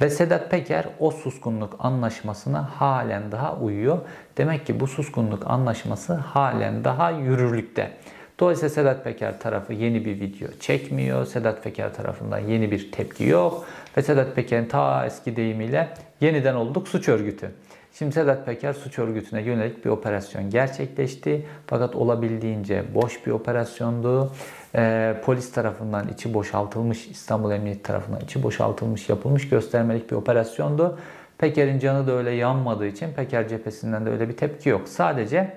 Ve 0.00 0.10
Sedat 0.10 0.50
Peker 0.50 0.84
o 0.98 1.10
suskunluk 1.10 1.76
anlaşmasına 1.78 2.70
halen 2.76 3.32
daha 3.32 3.56
uyuyor. 3.56 3.98
Demek 4.38 4.66
ki 4.66 4.80
bu 4.80 4.86
suskunluk 4.86 5.50
anlaşması 5.50 6.14
halen 6.14 6.84
daha 6.84 7.10
yürürlükte. 7.10 7.90
Dolayısıyla 8.40 8.68
Sedat 8.68 9.04
Peker 9.04 9.40
tarafı 9.40 9.72
yeni 9.72 10.04
bir 10.04 10.20
video 10.20 10.48
çekmiyor. 10.60 11.26
Sedat 11.26 11.64
Peker 11.64 11.94
tarafından 11.94 12.38
yeni 12.38 12.70
bir 12.70 12.92
tepki 12.92 13.24
yok. 13.24 13.64
Ve 13.96 14.02
Sedat 14.02 14.36
Peker'in 14.36 14.66
ta 14.66 15.06
eski 15.06 15.36
deyimiyle 15.36 15.88
yeniden 16.20 16.54
olduk 16.54 16.88
suç 16.88 17.08
örgütü. 17.08 17.50
Şimdi 17.98 18.12
Sedat 18.12 18.46
Peker 18.46 18.72
suç 18.72 18.98
örgütüne 18.98 19.42
yönelik 19.42 19.84
bir 19.84 19.90
operasyon 19.90 20.50
gerçekleşti. 20.50 21.46
Fakat 21.66 21.96
olabildiğince 21.96 22.84
boş 22.94 23.26
bir 23.26 23.30
operasyondu. 23.30 24.32
Ee, 24.74 25.16
polis 25.24 25.52
tarafından 25.52 26.08
içi 26.08 26.34
boşaltılmış, 26.34 27.06
İstanbul 27.06 27.50
Emniyet 27.50 27.84
tarafından 27.84 28.20
içi 28.20 28.42
boşaltılmış, 28.42 29.08
yapılmış 29.08 29.48
göstermelik 29.48 30.10
bir 30.10 30.16
operasyondu. 30.16 30.98
Peker'in 31.38 31.78
canı 31.78 32.06
da 32.06 32.12
öyle 32.12 32.30
yanmadığı 32.30 32.86
için 32.86 33.12
Peker 33.12 33.48
cephesinden 33.48 34.06
de 34.06 34.10
öyle 34.10 34.28
bir 34.28 34.36
tepki 34.36 34.68
yok. 34.68 34.88
Sadece 34.88 35.54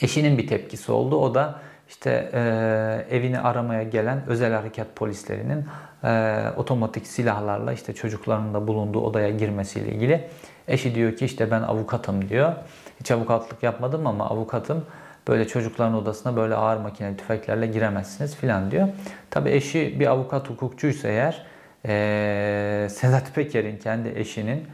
eşinin 0.00 0.38
bir 0.38 0.46
tepkisi 0.46 0.92
oldu. 0.92 1.16
O 1.16 1.34
da 1.34 1.60
işte 1.88 2.30
e, 2.32 3.16
evini 3.16 3.40
aramaya 3.40 3.82
gelen 3.82 4.22
özel 4.26 4.52
harekat 4.52 4.96
polislerinin 4.96 5.64
e, 6.04 6.42
otomatik 6.56 7.06
silahlarla 7.06 7.72
işte 7.72 7.92
çocuklarının 7.92 8.54
da 8.54 8.68
bulunduğu 8.68 9.00
odaya 9.00 9.30
girmesiyle 9.30 9.92
ilgili. 9.92 10.28
Eşi 10.68 10.94
diyor 10.94 11.16
ki 11.16 11.24
işte 11.24 11.50
ben 11.50 11.62
avukatım 11.62 12.28
diyor. 12.28 12.52
Hiç 13.00 13.10
avukatlık 13.10 13.62
yapmadım 13.62 14.06
ama 14.06 14.30
avukatım 14.30 14.84
böyle 15.28 15.48
çocukların 15.48 15.94
odasına 15.94 16.36
böyle 16.36 16.54
ağır 16.54 16.76
makineli 16.76 17.16
tüfeklerle 17.16 17.66
giremezsiniz 17.66 18.36
filan 18.36 18.70
diyor. 18.70 18.88
Tabi 19.30 19.50
eşi 19.50 20.00
bir 20.00 20.06
avukat 20.06 20.50
hukukçuysa 20.50 21.08
eğer 21.08 21.46
e, 21.86 22.88
Sedat 22.90 23.34
Peker'in 23.34 23.78
kendi 23.78 24.08
eşinin 24.08 24.66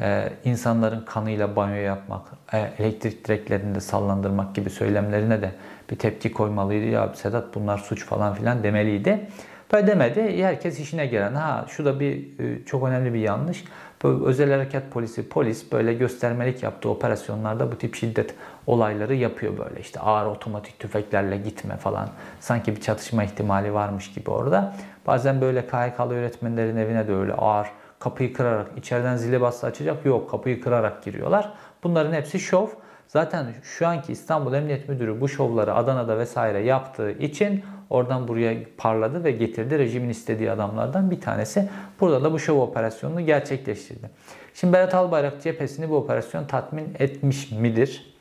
e, 0.00 0.28
insanların 0.44 1.04
kanıyla 1.04 1.56
banyo 1.56 1.76
yapmak, 1.76 2.22
e, 2.52 2.58
elektrik 2.78 3.28
direklerinde 3.28 3.80
sallandırmak 3.80 4.54
gibi 4.54 4.70
söylemlerine 4.70 5.42
de 5.42 5.50
bir 5.90 5.96
tepki 5.96 6.32
koymalıydı. 6.32 6.86
Ya 6.86 7.14
Sedat 7.14 7.54
bunlar 7.54 7.78
suç 7.78 8.06
falan 8.06 8.34
filan 8.34 8.62
demeliydi. 8.62 9.28
Böyle 9.72 9.86
demedi. 9.86 10.44
Herkes 10.44 10.80
işine 10.80 11.06
gelen. 11.06 11.34
Ha 11.34 11.66
şu 11.68 11.84
da 11.84 12.00
bir 12.00 12.40
e, 12.40 12.64
çok 12.64 12.88
önemli 12.88 13.14
bir 13.14 13.18
yanlış. 13.18 13.64
Böyle 14.04 14.24
özel 14.24 14.50
harekat 14.50 14.90
polisi, 14.90 15.28
polis 15.28 15.72
böyle 15.72 15.94
göstermelik 15.94 16.62
yaptığı 16.62 16.88
operasyonlarda 16.88 17.72
bu 17.72 17.78
tip 17.78 17.94
şiddet 17.94 18.34
olayları 18.66 19.14
yapıyor 19.14 19.58
böyle. 19.58 19.80
İşte 19.80 20.00
ağır 20.00 20.26
otomatik 20.26 20.78
tüfeklerle 20.78 21.36
gitme 21.36 21.76
falan. 21.76 22.08
Sanki 22.40 22.76
bir 22.76 22.80
çatışma 22.80 23.24
ihtimali 23.24 23.74
varmış 23.74 24.12
gibi 24.12 24.30
orada. 24.30 24.74
Bazen 25.06 25.40
böyle 25.40 25.66
KHK'lı 25.66 26.14
öğretmenlerin 26.14 26.76
evine 26.76 27.08
de 27.08 27.14
öyle 27.14 27.32
ağır 27.32 27.68
kapıyı 27.98 28.32
kırarak, 28.32 28.66
içeriden 28.76 29.16
zili 29.16 29.40
bastı 29.40 29.66
açacak 29.66 30.06
yok 30.06 30.30
kapıyı 30.30 30.60
kırarak 30.60 31.04
giriyorlar. 31.04 31.52
Bunların 31.84 32.12
hepsi 32.12 32.40
şov. 32.40 32.66
Zaten 33.08 33.46
şu 33.62 33.86
anki 33.86 34.12
İstanbul 34.12 34.54
Emniyet 34.54 34.88
Müdürü 34.88 35.20
bu 35.20 35.28
şovları 35.28 35.74
Adana'da 35.74 36.18
vesaire 36.18 36.58
yaptığı 36.58 37.10
için 37.10 37.64
oradan 37.90 38.28
buraya 38.28 38.56
parladı 38.76 39.24
ve 39.24 39.30
getirdi. 39.30 39.78
Rejimin 39.78 40.08
istediği 40.08 40.50
adamlardan 40.50 41.10
bir 41.10 41.20
tanesi. 41.20 41.68
Burada 42.00 42.24
da 42.24 42.32
bu 42.32 42.38
şov 42.38 42.60
operasyonunu 42.60 43.26
gerçekleştirdi. 43.26 44.10
Şimdi 44.54 44.72
Berat 44.72 44.94
Albayrak 44.94 45.42
cephesini 45.42 45.90
bu 45.90 45.96
operasyon 45.96 46.44
tatmin 46.44 46.88
etmiş 46.98 47.52
midir? 47.52 48.16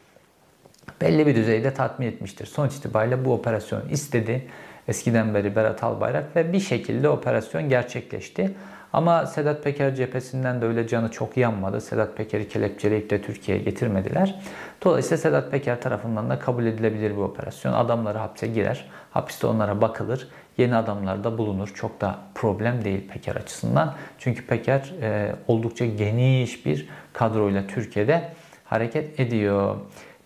Belli 1.02 1.28
bir 1.28 1.36
düzeyde 1.36 1.74
tatmin 1.74 2.08
etmiştir. 2.08 2.46
Sonuç 2.46 2.76
itibariyle 2.76 3.26
bu 3.26 3.34
operasyonu 3.34 3.84
istedi. 3.92 4.48
Eskiden 4.88 5.34
beri 5.34 5.56
Berat 5.56 5.84
Albayrak 5.84 6.36
ve 6.36 6.54
bir 6.54 6.60
şekilde 6.60 7.10
operasyon 7.10 7.70
gerçekleşti. 7.70 8.56
Ama 8.96 9.26
Sedat 9.26 9.64
Peker 9.64 9.96
cephesinden 9.96 10.62
de 10.62 10.66
öyle 10.66 10.88
canı 10.88 11.12
çok 11.12 11.38
yanmadı. 11.38 11.82
Sedat 11.82 12.18
Peker'i 12.18 12.48
kelepçeleyip 12.48 13.10
de 13.10 13.22
Türkiye'ye 13.22 13.64
getirmediler. 13.64 14.40
Dolayısıyla 14.84 15.18
Sedat 15.18 15.52
Peker 15.52 15.82
tarafından 15.82 16.30
da 16.30 16.40
kabul 16.40 16.66
edilebilir 16.66 17.12
bir 17.12 17.22
operasyon. 17.22 17.74
Adamları 17.74 18.18
hapse 18.18 18.48
girer. 18.48 18.86
Hapiste 19.12 19.48
onlara 19.48 19.82
bakılır. 19.82 20.28
Yeni 20.58 20.76
adamlar 20.76 21.24
da 21.24 21.38
bulunur. 21.38 21.72
Çok 21.76 22.02
da 22.02 22.16
problem 22.36 22.86
değil 22.86 23.08
Peker 23.08 23.36
açısından. 23.36 23.94
Çünkü 24.20 24.48
Peker 24.48 24.94
e, 25.02 25.36
oldukça 25.48 25.86
geniş 25.86 26.66
bir 26.66 26.90
kadroyla 27.14 27.68
Türkiye'de 27.68 28.32
hareket 28.66 29.20
ediyor. 29.20 29.76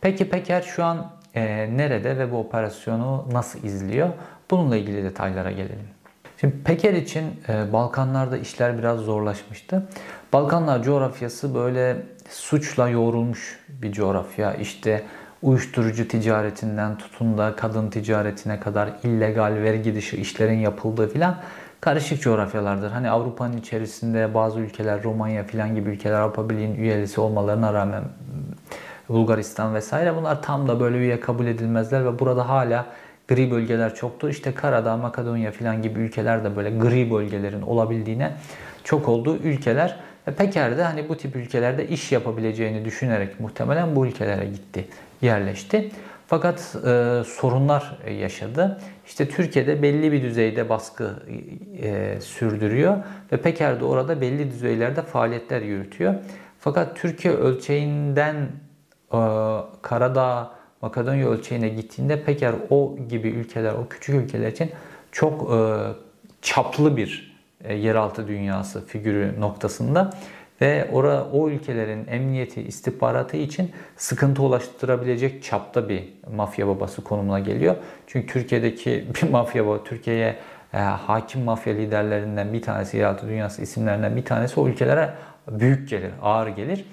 Peki 0.02 0.30
Peker 0.30 0.62
şu 0.62 0.84
an 0.84 1.12
e, 1.36 1.44
nerede 1.78 2.18
ve 2.18 2.32
bu 2.32 2.38
operasyonu 2.38 3.26
nasıl 3.32 3.64
izliyor? 3.64 4.10
Bununla 4.52 4.78
ilgili 4.78 5.04
detaylara 5.04 5.52
gelelim. 5.52 5.99
Şimdi 6.40 6.56
Peker 6.64 6.94
için 6.94 7.26
e, 7.50 7.74
Balkanlarda 7.74 8.38
işler 8.38 8.78
biraz 8.78 9.00
zorlaşmıştı. 9.00 9.88
Balkanlar 10.34 10.84
coğrafyası 10.84 11.56
böyle 11.56 11.98
suçla 12.30 12.90
yoğrulmuş 12.90 13.60
bir 13.70 13.92
coğrafya. 13.92 14.54
İşte 14.54 15.04
uyuşturucu 15.42 16.08
ticaretinden 16.08 16.98
tutun 16.98 17.38
da 17.38 17.56
kadın 17.56 17.90
ticaretine 17.90 18.60
kadar 18.60 18.90
illegal 19.04 19.54
vergi 19.56 19.96
dışı 19.96 20.16
işlerin 20.16 20.60
yapıldığı 20.60 21.10
filan 21.10 21.36
karışık 21.82 22.22
coğrafyalardır. 22.22 22.92
Hani 22.92 23.10
Avrupa'nın 23.10 23.58
içerisinde 23.58 24.34
bazı 24.34 24.60
ülkeler, 24.60 25.04
Romanya 25.04 25.44
filan 25.44 25.76
gibi 25.76 25.90
ülkeler 25.90 26.20
Avrupa 26.20 26.50
Birliği'nin 26.50 26.76
üyelisi 26.76 27.22
olmalarına 27.22 27.74
rağmen 27.74 28.04
Bulgaristan 29.10 29.76
vesaire 29.76 30.16
bunlar 30.16 30.42
tam 30.42 30.68
da 30.68 30.80
böyle 30.80 30.98
üye 30.98 31.20
kabul 31.20 31.46
edilmezler 31.46 32.06
ve 32.06 32.20
burada 32.20 32.50
hala 32.50 32.86
gri 33.30 33.52
bölgeler 33.52 33.96
çoktur. 33.96 34.30
İşte 34.30 34.54
Karadağ, 34.54 34.98
Makedonya 34.98 35.52
filan 35.52 35.82
gibi 35.82 36.00
ülkeler 36.00 36.44
de 36.44 36.56
böyle 36.56 36.70
gri 36.70 37.12
bölgelerin 37.12 37.62
olabildiğine 37.62 38.32
çok 38.84 39.10
olduğu 39.10 39.38
ülkeler. 39.38 39.96
Ve 40.28 40.32
Peker 40.34 40.78
de 40.78 40.84
hani 40.84 41.10
bu 41.10 41.18
tip 41.18 41.36
ülkelerde 41.36 41.88
iş 41.88 42.12
yapabileceğini 42.12 42.86
düşünerek 42.86 43.40
muhtemelen 43.40 43.96
bu 43.96 44.08
ülkelere 44.08 44.46
gitti, 44.46 44.88
yerleşti. 45.22 45.92
Fakat 46.28 46.76
e, 46.76 47.22
sorunlar 47.26 47.98
yaşadı. 48.20 48.82
İşte 49.06 49.30
Türkiye'de 49.30 49.82
belli 49.82 50.12
bir 50.12 50.24
düzeyde 50.24 50.70
baskı 50.70 51.24
e, 51.82 52.22
sürdürüyor 52.22 52.98
ve 53.32 53.38
Peker 53.38 53.80
de 53.80 53.86
orada 53.86 54.22
belli 54.22 54.52
düzeylerde 54.52 55.02
faaliyetler 55.02 55.62
yürütüyor. 55.62 56.16
Fakat 56.60 56.96
Türkiye 56.96 57.34
ölçeğinden 57.34 58.36
e, 59.14 59.20
Karadağ, 59.82 60.59
Makedonya 60.82 61.30
ölçeğine 61.30 61.70
gittiğinde 61.70 62.24
Peker 62.24 62.54
o 62.70 62.96
gibi 63.10 63.28
ülkeler, 63.28 63.74
o 63.74 63.88
küçük 63.90 64.16
ülkeler 64.16 64.52
için 64.52 64.72
çok 65.12 65.54
e, 65.54 65.58
çaplı 66.42 66.98
bir 66.98 67.40
e, 67.64 67.74
yeraltı 67.74 68.28
dünyası 68.28 68.86
figürü 68.86 69.42
noktasında 69.42 70.10
ve 70.62 70.90
ora, 70.92 71.26
o 71.32 71.50
ülkelerin 71.50 72.08
emniyeti, 72.08 72.62
istihbaratı 72.62 73.38
için 73.38 73.72
sıkıntı 73.98 74.44
ulaştırabilecek 74.44 75.44
çapta 75.44 75.90
bir 75.90 76.04
mafya 76.36 76.68
babası 76.68 77.04
konumuna 77.04 77.40
geliyor. 77.40 77.76
Çünkü 78.08 78.28
Türkiye'deki 78.28 79.08
bir 79.16 79.30
mafya 79.30 79.68
baba, 79.68 79.84
Türkiye'ye 79.84 80.36
e, 80.74 80.78
hakim 80.78 81.42
mafya 81.42 81.74
liderlerinden 81.74 82.54
bir 82.54 82.62
tanesi, 82.62 82.98
yeraltı 82.98 83.28
dünyası 83.28 83.62
isimlerinden 83.62 84.16
bir 84.16 84.26
tanesi 84.26 84.60
o 84.60 84.68
ülkelere 84.68 85.14
büyük 85.48 85.90
gelir, 85.90 86.12
ağır 86.22 86.48
gelir. 86.48 86.86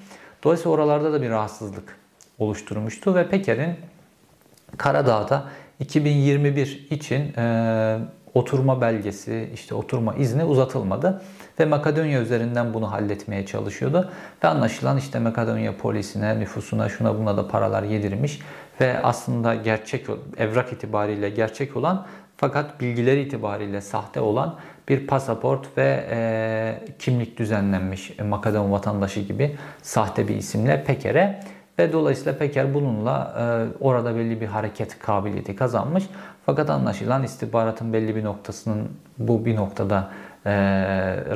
Dolayısıyla 0.45 0.71
oralarda 0.71 1.13
da 1.13 1.23
bir 1.23 1.31
rahatsızlık 1.31 1.97
oluşturmuştu 2.39 3.15
ve 3.15 3.29
Peker'in 3.29 3.77
Karadağ'da 4.77 5.45
2021 5.81 6.87
için 6.91 7.33
e, 7.37 7.99
oturma 8.35 8.81
belgesi, 8.81 9.51
işte 9.55 9.75
oturma 9.75 10.15
izni 10.15 10.45
uzatılmadı. 10.45 11.23
Ve 11.61 11.65
Makedonya 11.65 12.21
üzerinden 12.21 12.75
bunu 12.75 12.93
halletmeye 12.93 13.47
çalışıyordu. 13.47 14.11
Ve 14.45 14.49
anlaşılan 14.49 14.97
işte 14.99 15.19
Makedonya 15.19 15.77
polisine, 15.77 16.41
nüfusuna, 16.41 16.89
şuna 16.89 17.19
buna 17.19 17.37
da 17.37 17.49
paralar 17.49 17.83
yedirmiş. 17.83 18.41
Ve 18.81 19.03
aslında 19.03 19.55
gerçek, 19.55 20.07
evrak 20.39 20.73
itibariyle 20.73 21.31
gerçek 21.31 21.77
olan 21.77 22.07
fakat 22.37 22.81
bilgileri 22.81 23.21
itibariyle 23.21 23.81
sahte 23.81 24.21
olan 24.21 24.57
bir 24.89 25.07
pasaport 25.07 25.79
ve 25.79 26.07
e, 26.11 26.97
kimlik 26.99 27.39
düzenlenmiş 27.39 28.19
Makedon 28.19 28.73
vatandaşı 28.73 29.21
gibi 29.21 29.57
sahte 29.83 30.29
bir 30.29 30.37
isimle 30.37 30.85
Peker'e 30.85 31.41
ve 31.79 31.93
dolayısıyla 31.93 32.39
Peker 32.39 32.75
bununla 32.75 33.35
e, 33.39 33.45
orada 33.85 34.17
belli 34.17 34.41
bir 34.41 34.47
hareket 34.47 34.99
kabiliyeti 34.99 35.57
kazanmış. 35.57 36.05
Fakat 36.47 36.71
anlaşılan 36.71 37.23
istihbaratın 37.23 37.93
belli 37.93 38.17
bir 38.17 38.25
noktasının 38.25 38.89
bu 39.19 39.45
bir 39.45 39.57
noktada 39.57 40.11
e, 40.47 40.53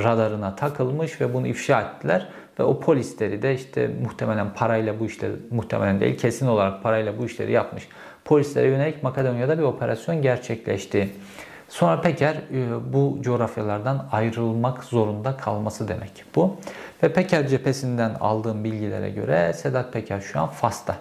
radarına 0.05 0.57
takılmış 0.57 1.21
ve 1.21 1.35
bunu 1.35 1.47
ifşa 1.47 1.81
ettiler. 1.81 2.29
Ve 2.59 2.63
o 2.63 2.81
polisleri 2.81 3.43
de 3.43 3.55
işte 3.55 3.91
muhtemelen 4.03 4.55
parayla 4.55 5.01
bu 5.01 5.07
işleri, 5.07 5.33
muhtemelen 5.51 6.01
değil 6.01 6.19
kesin 6.19 6.47
olarak 6.47 6.83
parayla 6.83 7.19
bu 7.19 7.27
işleri 7.27 7.53
yapmış. 7.53 7.89
Polislere 8.25 8.69
yönelik 8.69 9.03
Makedonya'da 9.03 9.59
bir 9.59 9.63
operasyon 9.63 10.23
gerçekleşti. 10.23 11.11
Sonra 11.71 12.00
Peker 12.00 12.35
e, 12.35 12.93
bu 12.93 13.19
coğrafyalardan 13.21 14.09
ayrılmak 14.12 14.85
zorunda 14.85 15.37
kalması 15.37 15.89
demek 15.89 16.25
bu. 16.37 16.57
Ve 17.03 17.12
Peker 17.12 17.49
cephesinden 17.49 18.15
aldığım 18.21 18.65
bilgilere 18.65 19.11
göre 19.11 19.53
Sedat 19.53 19.93
Peker 19.93 20.21
şu 20.21 20.41
an 20.41 20.49
Fas'ta. 20.49 20.97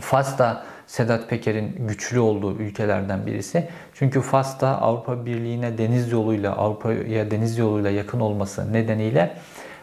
Fas'ta 0.00 0.64
Sedat 0.86 1.30
Peker'in 1.30 1.86
güçlü 1.88 2.18
olduğu 2.18 2.52
ülkelerden 2.52 3.26
birisi. 3.26 3.68
Çünkü 3.94 4.20
Fas'ta 4.20 4.68
Avrupa 4.68 5.26
Birliği'ne 5.26 5.78
deniz 5.78 6.12
yoluyla, 6.12 6.56
Avrupa'ya 6.56 7.30
deniz 7.30 7.58
yoluyla 7.58 7.90
yakın 7.90 8.20
olması 8.20 8.72
nedeniyle 8.72 9.36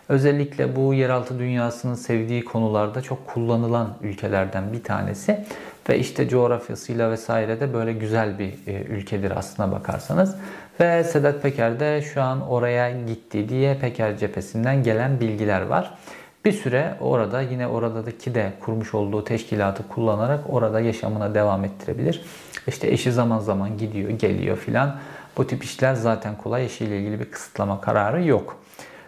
özellikle 0.10 0.76
bu 0.76 0.94
yeraltı 0.94 1.40
dünyasının 1.40 1.96
sevdiği 1.96 2.46
konularda 2.46 3.02
çok 3.02 3.28
kullanılan 3.28 3.98
ülkelerden 4.02 4.74
bir 4.74 4.84
tanesi. 4.84 5.46
Ve 5.90 6.00
işte 6.00 6.30
coğrafyasıyla 6.30 7.12
vesaire 7.12 7.60
de 7.60 7.74
böyle 7.74 7.94
güzel 7.94 8.40
bir 8.40 8.54
e, 8.68 8.84
ülkedir 8.84 9.32
aslına 9.38 9.72
bakarsanız. 9.72 10.36
Ve 10.80 11.04
Sedat 11.04 11.42
Peker 11.42 11.80
de 11.80 12.02
şu 12.02 12.22
an 12.22 12.50
oraya 12.50 12.92
gitti 12.92 13.50
diye 13.50 13.78
Peker 13.78 14.18
cephesinden 14.18 14.84
gelen 14.84 15.20
bilgiler 15.20 15.62
var. 15.62 15.94
Bir 16.46 16.52
süre 16.52 16.96
orada 17.02 17.42
yine 17.42 17.68
oradaki 17.68 18.36
de 18.36 18.54
kurmuş 18.60 18.94
olduğu 18.94 19.24
teşkilatı 19.24 19.88
kullanarak 19.88 20.40
orada 20.50 20.80
yaşamına 20.80 21.36
devam 21.36 21.66
ettirebilir. 21.66 22.22
İşte 22.68 22.88
eşi 22.88 23.12
zaman 23.12 23.40
zaman 23.40 23.78
gidiyor, 23.78 24.10
geliyor 24.10 24.58
filan. 24.58 24.96
Bu 25.38 25.48
tip 25.48 25.64
işler 25.64 25.94
zaten 25.94 26.38
kolay. 26.38 26.66
Eşiyle 26.66 27.00
ilgili 27.00 27.20
bir 27.20 27.32
kısıtlama 27.32 27.82
kararı 27.82 28.24
yok. 28.24 28.58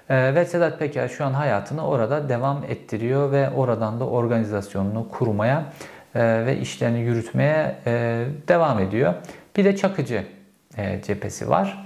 Ee, 0.10 0.36
ve 0.36 0.46
Sedat 0.46 0.80
Peker 0.80 1.08
şu 1.08 1.26
an 1.26 1.34
hayatını 1.34 1.88
orada 1.88 2.30
devam 2.30 2.64
ettiriyor 2.70 3.32
ve 3.32 3.50
oradan 3.50 4.00
da 4.00 4.08
organizasyonunu 4.08 5.10
kurmaya 5.10 5.66
ve 6.16 6.58
işlerini 6.62 7.00
yürütmeye 7.00 7.76
e, 7.86 8.26
devam 8.48 8.80
ediyor. 8.80 9.14
Bir 9.56 9.66
de 9.66 9.76
Çakıcı 9.76 10.26
e, 10.78 11.02
cephesi 11.02 11.50
var. 11.50 11.86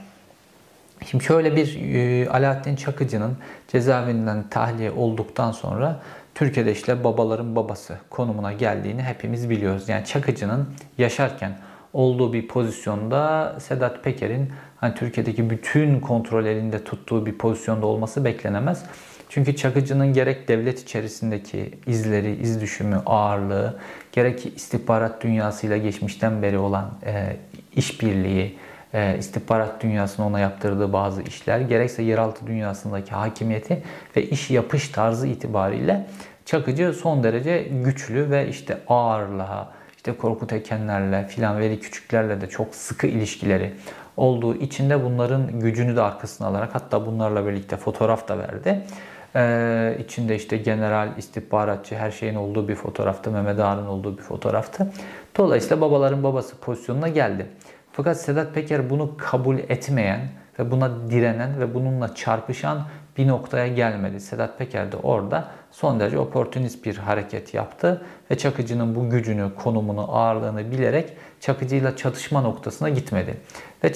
Şimdi 1.05 1.23
şöyle 1.23 1.55
bir 1.55 2.27
Alaaddin 2.27 2.75
Çakıcı'nın 2.75 3.37
cezaevinden 3.67 4.49
tahliye 4.49 4.91
olduktan 4.91 5.51
sonra 5.51 5.99
Türkiye'de 6.35 6.71
işte 6.71 7.03
babaların 7.03 7.55
babası 7.55 7.97
konumuna 8.09 8.53
geldiğini 8.53 9.03
hepimiz 9.03 9.49
biliyoruz. 9.49 9.89
Yani 9.89 10.05
Çakıcı'nın 10.05 10.69
yaşarken 10.97 11.57
olduğu 11.93 12.33
bir 12.33 12.47
pozisyonda 12.47 13.55
Sedat 13.59 14.03
Peker'in 14.03 14.51
hani 14.81 14.95
Türkiye'deki 14.95 15.49
bütün 15.49 15.99
kontrol 15.99 16.45
elinde 16.45 16.83
tuttuğu 16.83 17.25
bir 17.25 17.37
pozisyonda 17.37 17.85
olması 17.85 18.25
beklenemez. 18.25 18.85
Çünkü 19.29 19.55
Çakıcı'nın 19.55 20.13
gerek 20.13 20.47
devlet 20.47 20.79
içerisindeki 20.81 21.71
izleri, 21.87 22.35
iz 22.35 22.61
düşümü, 22.61 23.01
ağırlığı, 23.05 23.79
gerek 24.11 24.45
istihbarat 24.45 25.23
dünyasıyla 25.23 25.77
geçmişten 25.77 26.41
beri 26.41 26.57
olan 26.57 26.91
e, 27.05 27.35
işbirliği, 27.75 28.57
e, 28.93 29.17
istihbarat 29.17 29.83
dünyasının 29.83 30.27
ona 30.27 30.39
yaptırdığı 30.39 30.93
bazı 30.93 31.21
işler, 31.21 31.59
gerekse 31.59 32.03
yeraltı 32.03 32.47
dünyasındaki 32.47 33.11
hakimiyeti 33.11 33.83
ve 34.15 34.23
iş 34.23 34.51
yapış 34.51 34.89
tarzı 34.89 35.27
itibariyle 35.27 36.07
Çakıcı 36.49 36.93
son 36.93 37.23
derece 37.23 37.67
güçlü 37.83 38.31
ve 38.31 38.47
işte 38.47 38.77
ağırlığa, 38.87 39.71
işte 40.09 40.21
Korkut 40.21 40.53
Ekenlerle 40.53 41.27
filan 41.27 41.59
Veli 41.59 41.79
Küçüklerle 41.79 42.41
de 42.41 42.49
çok 42.49 42.75
sıkı 42.75 43.07
ilişkileri 43.07 43.73
olduğu 44.17 44.55
içinde 44.55 45.03
bunların 45.03 45.59
gücünü 45.59 45.95
de 45.95 46.01
arkasına 46.01 46.47
alarak 46.47 46.75
hatta 46.75 47.05
bunlarla 47.05 47.47
birlikte 47.47 47.77
fotoğraf 47.77 48.27
da 48.27 48.37
verdi. 48.37 48.85
Ee, 49.35 49.97
içinde 49.99 50.35
işte 50.35 50.57
general, 50.57 51.09
istihbaratçı 51.17 51.95
her 51.95 52.11
şeyin 52.11 52.35
olduğu 52.35 52.67
bir 52.67 52.75
fotoğraftı. 52.75 53.31
Mehmet 53.31 53.59
Ağar'ın 53.59 53.85
olduğu 53.87 54.17
bir 54.17 54.23
fotoğraftı. 54.23 54.91
Dolayısıyla 55.37 55.81
babaların 55.81 56.23
babası 56.23 56.57
pozisyonuna 56.57 57.07
geldi. 57.07 57.45
Fakat 57.91 58.21
Sedat 58.21 58.53
Peker 58.53 58.89
bunu 58.89 59.17
kabul 59.17 59.57
etmeyen 59.57 60.19
ve 60.59 60.71
buna 60.71 61.09
direnen 61.09 61.59
ve 61.59 61.73
bununla 61.73 62.15
çarpışan 62.15 62.81
bir 63.17 63.27
noktaya 63.27 63.67
gelmedi. 63.67 64.19
Sedat 64.19 64.57
Peker 64.57 64.91
de 64.91 64.97
orada 64.97 65.47
son 65.71 65.99
derece 65.99 66.19
oportunist 66.19 66.85
bir 66.85 66.97
hareket 66.97 67.53
yaptı 67.53 68.01
ve 68.31 68.37
Çakıcı'nın 68.37 68.95
bu 68.95 69.09
gücünü, 69.09 69.55
konumunu, 69.55 70.15
ağırlığını 70.15 70.71
bilerek 70.71 71.13
Çakıcı'yla 71.39 71.95
çatışma 71.95 72.41
noktasına 72.41 72.89
gitmedi. 72.89 73.37
Ve 73.83 73.93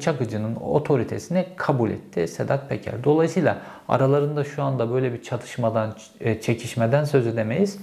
Çakıcı'nın 0.00 0.56
otoritesini 0.56 1.46
kabul 1.56 1.90
etti 1.90 2.28
Sedat 2.28 2.68
Peker. 2.68 3.04
Dolayısıyla 3.04 3.58
aralarında 3.88 4.44
şu 4.44 4.62
anda 4.62 4.90
böyle 4.90 5.12
bir 5.12 5.22
çatışmadan, 5.22 5.94
e, 6.20 6.40
çekişmeden 6.40 7.04
söz 7.04 7.26
edemeyiz. 7.26 7.78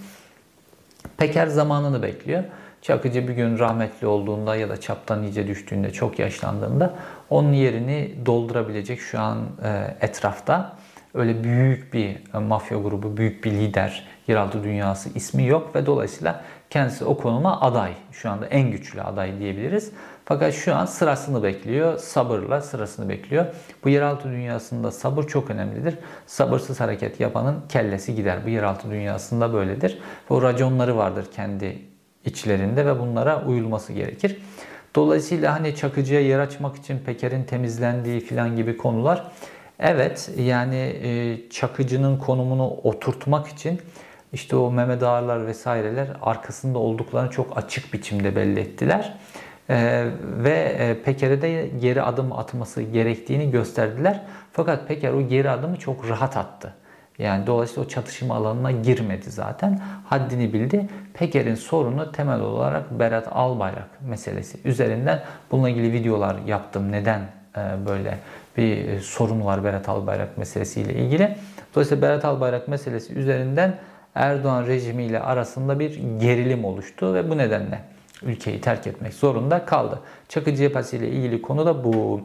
Peker 1.18 1.48
zamanını 1.48 2.04
bekliyor. 2.04 2.44
Çakıcı 2.82 3.28
bir 3.28 3.34
gün 3.34 3.60
rahmetli 3.60 4.08
olduğunda 4.08 4.56
ya 4.56 4.70
da 4.70 4.80
çaptan 4.80 5.24
iyice 5.24 5.48
düştüğünde, 5.48 5.92
çok 5.92 6.20
yaşlandığında 6.20 6.94
onun 7.30 7.54
yerini 7.54 8.16
doldurabilecek 8.26 9.00
şu 9.00 9.20
an 9.20 9.38
e, 9.64 9.98
etrafta 10.02 10.78
öyle 11.16 11.44
büyük 11.44 11.94
bir 11.94 12.10
e, 12.34 12.38
mafya 12.40 12.78
grubu, 12.78 13.18
büyük 13.18 13.44
bir 13.44 13.52
lider, 13.52 14.08
yeraltı 14.28 14.64
dünyası 14.64 15.10
ismi 15.16 15.46
yok 15.46 15.76
ve 15.76 15.86
dolayısıyla 15.86 16.42
kendisi 16.70 17.06
o 17.06 17.18
konuma 17.18 17.62
aday. 17.62 17.94
Şu 18.12 18.30
anda 18.30 18.46
en 18.46 18.72
güçlü 18.72 19.02
aday 19.02 19.40
diyebiliriz. 19.40 19.92
Fakat 20.26 20.54
şu 20.54 20.76
an 20.76 20.86
sırasını 20.86 21.44
bekliyor. 21.44 21.98
Sabırla 21.98 22.62
sırasını 22.62 23.10
bekliyor. 23.10 23.46
Bu 23.84 23.90
yeraltı 23.90 24.30
dünyasında 24.30 24.92
sabır 24.92 25.24
çok 25.24 25.50
önemlidir. 25.50 25.96
Sabırsız 26.26 26.80
hareket 26.80 27.20
yapanın 27.20 27.64
kellesi 27.70 28.16
gider. 28.16 28.40
Bu 28.46 28.50
yeraltı 28.50 28.92
dünyasında 28.92 29.54
böyledir. 29.54 30.00
Ve 30.32 30.34
o 30.34 30.42
raconları 30.42 30.98
vardır 30.98 31.26
kendi 31.36 31.80
içlerinde 32.26 32.86
ve 32.86 33.00
bunlara 33.00 33.46
uyulması 33.46 33.94
gerekir. 33.94 34.42
Dolayısıyla 34.96 35.54
hani 35.54 35.76
Çakıcı'ya 35.76 36.22
yer 36.22 36.40
açmak 36.40 36.76
için 36.76 37.00
Peker'in 37.00 37.44
temizlendiği 37.44 38.20
filan 38.20 38.56
gibi 38.56 38.78
konular 38.78 39.32
evet 39.80 40.32
yani 40.38 40.76
e, 41.04 41.38
Çakıcı'nın 41.50 42.18
konumunu 42.18 42.68
oturtmak 42.70 43.48
için 43.48 43.82
işte 44.34 44.56
o 44.56 44.72
Mehmet 44.72 45.04
Ağarlar 45.04 45.48
vesaireler 45.48 46.08
arkasında 46.22 46.80
olduklarını 46.80 47.32
çok 47.32 47.58
açık 47.58 47.94
biçimde 47.94 48.36
belli 48.36 48.60
ettiler. 48.60 49.18
e, 49.70 50.06
ve 50.24 50.76
e, 50.80 51.02
Peker'e 51.04 51.42
de 51.42 51.70
geri 51.82 52.02
adım 52.02 52.32
atması 52.32 52.82
gerektiğini 52.82 53.52
gösterdiler. 53.52 54.22
Fakat 54.54 54.88
Peker 54.88 55.12
o 55.14 55.28
geri 55.28 55.50
adımı 55.50 55.78
çok 55.78 56.10
rahat 56.10 56.38
attı. 56.38 56.74
Yani 57.20 57.48
dolayısıyla 57.48 57.84
o 57.84 57.88
çatışma 57.88 58.36
alanına 58.36 58.72
girmedi 58.72 59.32
zaten. 59.32 59.82
Haddini 60.06 60.54
bildi. 60.54 60.88
Peker'in 61.14 61.56
sorunu 61.56 62.12
temel 62.12 62.42
olarak 62.42 63.00
Berat 63.00 63.28
Albayrak 63.32 63.90
meselesi 64.08 64.58
üzerinden 64.66 65.24
bununla 65.52 65.70
ilgili 65.70 65.94
videolar 65.94 66.36
yaptım. 66.48 66.92
Neden 66.92 67.22
e, 67.58 67.62
böyle 67.88 68.18
bir 68.58 68.88
e, 68.88 69.00
sorun 69.00 69.46
var 69.46 69.64
Berat 69.64 69.90
Albayrak 69.90 70.38
meselesiyle 70.38 70.94
ilgili. 70.94 71.38
Dolayısıyla 71.76 72.02
Berat 72.02 72.26
Albayrak 72.26 72.68
meselesi 72.68 73.14
üzerinden 73.14 73.78
Erdoğan 74.16 74.68
rejimiyle 74.68 75.20
arasında 75.20 75.80
bir 75.80 76.20
gerilim 76.20 76.66
oluştu 76.66 77.14
ve 77.14 77.30
bu 77.30 77.38
nedenle 77.38 77.82
ülkeyi 78.24 78.62
terk 78.62 78.88
etmek 78.88 79.14
zorunda 79.14 79.66
kaldı. 79.66 80.00
Çakı 80.30 80.56
cephesi 80.56 80.98
ile 80.98 81.10
ilgili 81.10 81.42
konu 81.42 81.66
da 81.66 81.84
bu. 81.84 82.22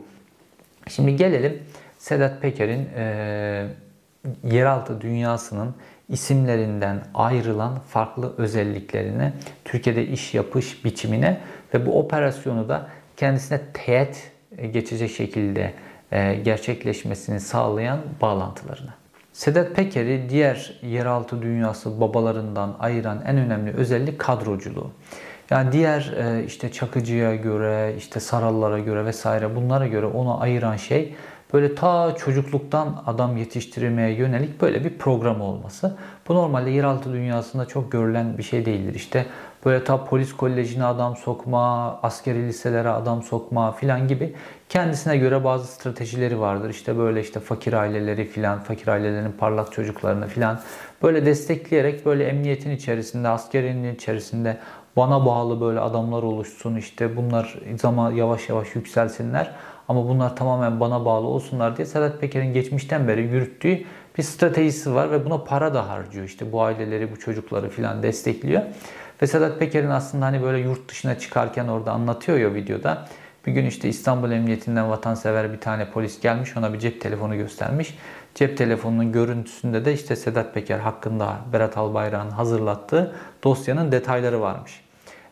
Şimdi 0.88 1.16
gelelim 1.16 1.62
Sedat 1.98 2.42
Peker'in 2.42 2.88
e, 2.96 3.66
yeraltı 4.44 5.00
dünyasının 5.00 5.74
isimlerinden 6.08 7.00
ayrılan 7.14 7.78
farklı 7.88 8.34
özelliklerine, 8.38 9.32
Türkiye'de 9.64 10.06
iş 10.06 10.34
yapış 10.34 10.84
biçimine 10.84 11.40
ve 11.74 11.86
bu 11.86 11.98
operasyonu 11.98 12.68
da 12.68 12.86
kendisine 13.16 13.60
teğet 13.72 14.30
geçecek 14.72 15.10
şekilde 15.10 15.62
e, 15.62 15.72
gerçekleşmesini 16.44 17.40
sağlayan 17.40 17.98
bağlantılarına. 18.20 18.94
Sedat 19.32 19.76
Peker'i 19.76 20.26
diğer 20.30 20.80
yeraltı 20.82 21.42
dünyası 21.42 22.00
babalarından 22.00 22.76
ayıran 22.78 23.22
en 23.26 23.36
önemli 23.36 23.72
özellik 23.72 24.18
kadroculuğu. 24.18 24.90
Yani 25.50 25.72
diğer 25.72 26.12
e, 26.16 26.44
işte 26.44 26.72
Çakıcı'ya 26.72 27.36
göre, 27.36 27.94
işte 27.98 28.20
Sarallara 28.20 28.78
göre 28.78 29.04
vesaire 29.04 29.56
bunlara 29.56 29.86
göre 29.86 30.06
onu 30.06 30.40
ayıran 30.40 30.76
şey 30.76 31.14
böyle 31.52 31.74
ta 31.74 32.14
çocukluktan 32.16 33.02
adam 33.06 33.36
yetiştirmeye 33.36 34.10
yönelik 34.10 34.60
böyle 34.60 34.84
bir 34.84 34.98
program 34.98 35.40
olması. 35.40 35.96
Bu 36.28 36.34
normalde 36.34 36.70
yeraltı 36.70 37.12
dünyasında 37.12 37.66
çok 37.66 37.92
görülen 37.92 38.38
bir 38.38 38.42
şey 38.42 38.66
değildir. 38.66 38.94
İşte 38.94 39.26
böyle 39.64 39.84
ta 39.84 40.04
polis 40.04 40.36
kolejine 40.36 40.84
adam 40.84 41.16
sokma, 41.16 41.98
askeri 42.02 42.46
liselere 42.48 42.88
adam 42.88 43.22
sokma 43.22 43.72
filan 43.72 44.08
gibi 44.08 44.34
kendisine 44.68 45.16
göre 45.16 45.44
bazı 45.44 45.66
stratejileri 45.66 46.40
vardır. 46.40 46.70
İşte 46.70 46.98
böyle 46.98 47.20
işte 47.20 47.40
fakir 47.40 47.72
aileleri 47.72 48.24
filan, 48.24 48.60
fakir 48.60 48.88
ailelerin 48.88 49.32
parlak 49.32 49.72
çocuklarını 49.72 50.26
filan 50.26 50.60
böyle 51.02 51.26
destekleyerek 51.26 52.06
böyle 52.06 52.24
emniyetin 52.24 52.70
içerisinde, 52.70 53.28
askerinin 53.28 53.94
içerisinde 53.94 54.56
bana 54.96 55.26
bağlı 55.26 55.60
böyle 55.60 55.80
adamlar 55.80 56.22
oluşsun 56.22 56.76
işte 56.76 57.16
bunlar 57.16 57.58
zaman 57.80 58.12
yavaş 58.12 58.48
yavaş 58.48 58.74
yükselsinler 58.74 59.50
ama 59.88 60.08
bunlar 60.08 60.36
tamamen 60.36 60.80
bana 60.80 61.04
bağlı 61.04 61.26
olsunlar 61.26 61.76
diye 61.76 61.86
Sedat 61.86 62.20
Peker'in 62.20 62.52
geçmişten 62.52 63.08
beri 63.08 63.22
yürüttüğü 63.22 63.84
bir 64.18 64.22
stratejisi 64.22 64.94
var 64.94 65.10
ve 65.10 65.24
buna 65.24 65.44
para 65.44 65.74
da 65.74 65.88
harcıyor. 65.88 66.24
İşte 66.24 66.52
bu 66.52 66.62
aileleri, 66.62 67.12
bu 67.12 67.18
çocukları 67.18 67.68
filan 67.68 68.02
destekliyor. 68.02 68.62
Ve 69.22 69.26
Sedat 69.26 69.58
Peker'in 69.58 69.90
aslında 69.90 70.26
hani 70.26 70.42
böyle 70.42 70.58
yurt 70.58 70.88
dışına 70.88 71.18
çıkarken 71.18 71.68
orada 71.68 71.92
anlatıyor 71.92 72.38
ya 72.38 72.54
videoda. 72.54 73.06
Bir 73.46 73.52
gün 73.52 73.66
işte 73.66 73.88
İstanbul 73.88 74.30
Emniyetinden 74.30 74.90
vatansever 74.90 75.52
bir 75.52 75.60
tane 75.60 75.90
polis 75.90 76.20
gelmiş 76.20 76.56
ona 76.56 76.72
bir 76.72 76.78
cep 76.78 77.00
telefonu 77.00 77.36
göstermiş. 77.36 77.98
Cep 78.34 78.58
telefonunun 78.58 79.12
görüntüsünde 79.12 79.84
de 79.84 79.92
işte 79.92 80.16
Sedat 80.16 80.54
Peker 80.54 80.78
hakkında 80.78 81.36
Berat 81.52 81.76
Albayrak'ın 81.76 82.30
hazırlattığı 82.30 83.14
dosyanın 83.44 83.92
detayları 83.92 84.40
varmış. 84.40 84.80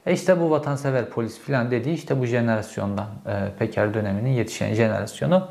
E 0.06 0.12
işte 0.12 0.40
bu 0.40 0.50
vatansever 0.50 1.10
polis 1.10 1.38
filan 1.38 1.70
dediği 1.70 1.94
işte 1.94 2.20
bu 2.20 2.26
jenerasyondan 2.26 3.08
e, 3.26 3.58
Peker 3.58 3.94
döneminin 3.94 4.30
yetişen 4.30 4.74
jenerasyonu 4.74 5.48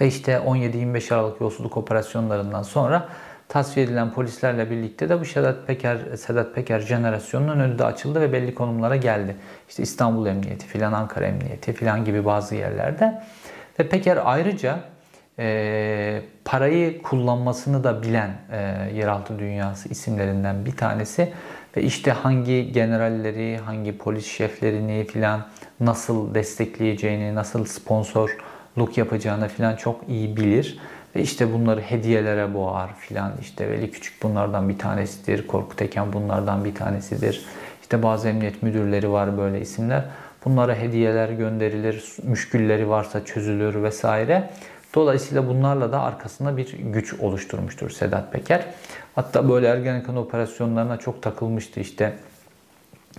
ve 0.00 0.06
işte 0.06 0.32
17-25 0.32 1.14
Aralık 1.14 1.40
yolsuzluk 1.40 1.76
operasyonlarından 1.76 2.62
sonra 2.62 3.08
tasfiye 3.48 3.86
edilen 3.86 4.12
polislerle 4.12 4.70
birlikte 4.70 5.08
de 5.08 5.20
bu 5.20 5.24
Sedat 5.24 5.66
Peker, 5.66 5.98
Sedat 6.16 6.54
Peker 6.54 6.80
jenerasyonunun 6.80 7.60
önü 7.60 7.78
de 7.78 7.84
açıldı 7.84 8.20
ve 8.20 8.32
belli 8.32 8.54
konumlara 8.54 8.96
geldi. 8.96 9.36
İşte 9.68 9.82
İstanbul 9.82 10.26
Emniyeti 10.26 10.66
filan, 10.66 10.92
Ankara 10.92 11.26
Emniyeti 11.26 11.72
filan 11.72 12.04
gibi 12.04 12.24
bazı 12.24 12.54
yerlerde. 12.54 13.22
Ve 13.80 13.88
Peker 13.88 14.18
ayrıca 14.24 14.80
e, 15.38 16.22
parayı 16.44 17.02
kullanmasını 17.02 17.84
da 17.84 18.02
bilen 18.02 18.30
e, 18.52 18.56
yeraltı 18.94 19.38
dünyası 19.38 19.88
isimlerinden 19.88 20.66
bir 20.66 20.76
tanesi 20.76 21.32
ve 21.76 21.82
işte 21.82 22.10
hangi 22.10 22.72
generalleri, 22.72 23.58
hangi 23.58 23.98
polis 23.98 24.26
şeflerini 24.26 25.06
filan 25.06 25.46
nasıl 25.80 26.34
destekleyeceğini, 26.34 27.34
nasıl 27.34 27.64
sponsorluk 27.64 28.98
yapacağını 28.98 29.48
filan 29.48 29.76
çok 29.76 30.08
iyi 30.08 30.36
bilir. 30.36 30.78
Ve 31.16 31.22
işte 31.22 31.52
bunları 31.52 31.80
hediyelere 31.80 32.54
boğar 32.54 32.94
filan. 32.94 33.32
İşte 33.40 33.70
Veli 33.70 33.90
Küçük 33.90 34.22
bunlardan 34.22 34.68
bir 34.68 34.78
tanesidir. 34.78 35.46
Korkut 35.46 35.82
Eken 35.82 36.12
bunlardan 36.12 36.64
bir 36.64 36.74
tanesidir. 36.74 37.46
İşte 37.82 38.02
bazı 38.02 38.28
emniyet 38.28 38.62
müdürleri 38.62 39.10
var 39.12 39.38
böyle 39.38 39.60
isimler. 39.60 40.04
Bunlara 40.44 40.74
hediyeler 40.74 41.28
gönderilir, 41.28 42.04
müşkülleri 42.22 42.88
varsa 42.88 43.24
çözülür 43.24 43.82
vesaire. 43.82 44.50
Dolayısıyla 44.94 45.48
bunlarla 45.48 45.92
da 45.92 46.00
arkasında 46.00 46.56
bir 46.56 46.72
güç 46.72 47.14
oluşturmuştur 47.14 47.90
Sedat 47.90 48.32
Peker. 48.32 48.66
Hatta 49.14 49.48
böyle 49.48 49.68
Ergenekon 49.68 50.16
operasyonlarına 50.16 50.96
çok 50.96 51.22
takılmıştı 51.22 51.80
işte. 51.80 52.16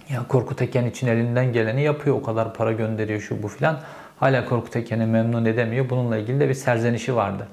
Ya 0.10 0.28
Korkut 0.28 0.62
Eken 0.62 0.86
için 0.86 1.08
elinden 1.08 1.54
geleni 1.54 1.82
yapıyor. 1.82 2.16
O 2.16 2.24
kadar 2.24 2.54
para 2.54 2.72
gönderiyor 2.72 3.20
şu 3.20 3.44
bu 3.44 3.48
filan. 3.48 3.80
Hala 4.20 4.46
Korkut 4.46 4.76
Eken'i 4.76 5.06
memnun 5.06 5.46
edemiyor. 5.46 5.90
Bununla 5.90 6.18
ilgili 6.18 6.40
de 6.40 6.50
bir 6.50 6.54
serzenişi 6.54 7.16
vardı 7.16 7.48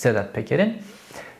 Sedat 0.00 0.34
Peker'in. 0.34 0.76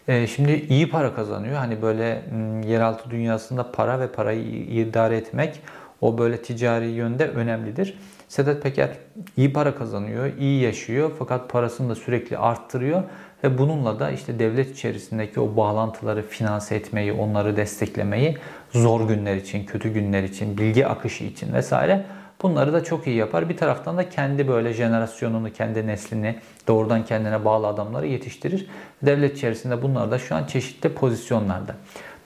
Ee, 0.08 0.26
şimdi 0.26 0.52
iyi 0.68 0.90
para 0.90 1.14
kazanıyor. 1.14 1.56
Hani 1.56 1.82
böyle 1.82 2.22
yeraltı 2.66 3.10
dünyasında 3.10 3.72
para 3.72 4.00
ve 4.00 4.08
parayı 4.08 4.42
idare 4.64 5.16
etmek 5.16 5.60
o 6.00 6.18
böyle 6.18 6.42
ticari 6.42 6.86
yönde 6.86 7.28
önemlidir. 7.28 7.98
Sedat 8.28 8.62
Peker 8.62 8.90
iyi 9.36 9.52
para 9.52 9.74
kazanıyor, 9.74 10.30
iyi 10.38 10.62
yaşıyor 10.62 11.10
fakat 11.18 11.50
parasını 11.50 11.90
da 11.90 11.94
sürekli 11.94 12.38
arttırıyor 12.38 13.02
ve 13.44 13.58
bununla 13.58 14.00
da 14.00 14.10
işte 14.10 14.38
devlet 14.38 14.70
içerisindeki 14.70 15.40
o 15.40 15.56
bağlantıları 15.56 16.22
finanse 16.22 16.74
etmeyi, 16.74 17.12
onları 17.12 17.56
desteklemeyi 17.56 18.38
zor 18.72 19.08
günler 19.08 19.36
için, 19.36 19.64
kötü 19.64 19.92
günler 19.92 20.22
için, 20.22 20.58
bilgi 20.58 20.86
akışı 20.86 21.24
için 21.24 21.52
vesaire 21.52 22.06
bunları 22.42 22.72
da 22.72 22.84
çok 22.84 23.06
iyi 23.06 23.16
yapar. 23.16 23.48
Bir 23.48 23.56
taraftan 23.56 23.96
da 23.96 24.08
kendi 24.08 24.48
böyle 24.48 24.72
jenerasyonunu, 24.72 25.52
kendi 25.52 25.86
neslini 25.86 26.38
doğrudan 26.68 27.04
kendine 27.04 27.44
bağlı 27.44 27.66
adamları 27.66 28.06
yetiştirir. 28.06 28.66
Devlet 29.02 29.36
içerisinde 29.36 29.82
bunlar 29.82 30.10
da 30.10 30.18
şu 30.18 30.34
an 30.34 30.44
çeşitli 30.44 30.94
pozisyonlarda. 30.94 31.74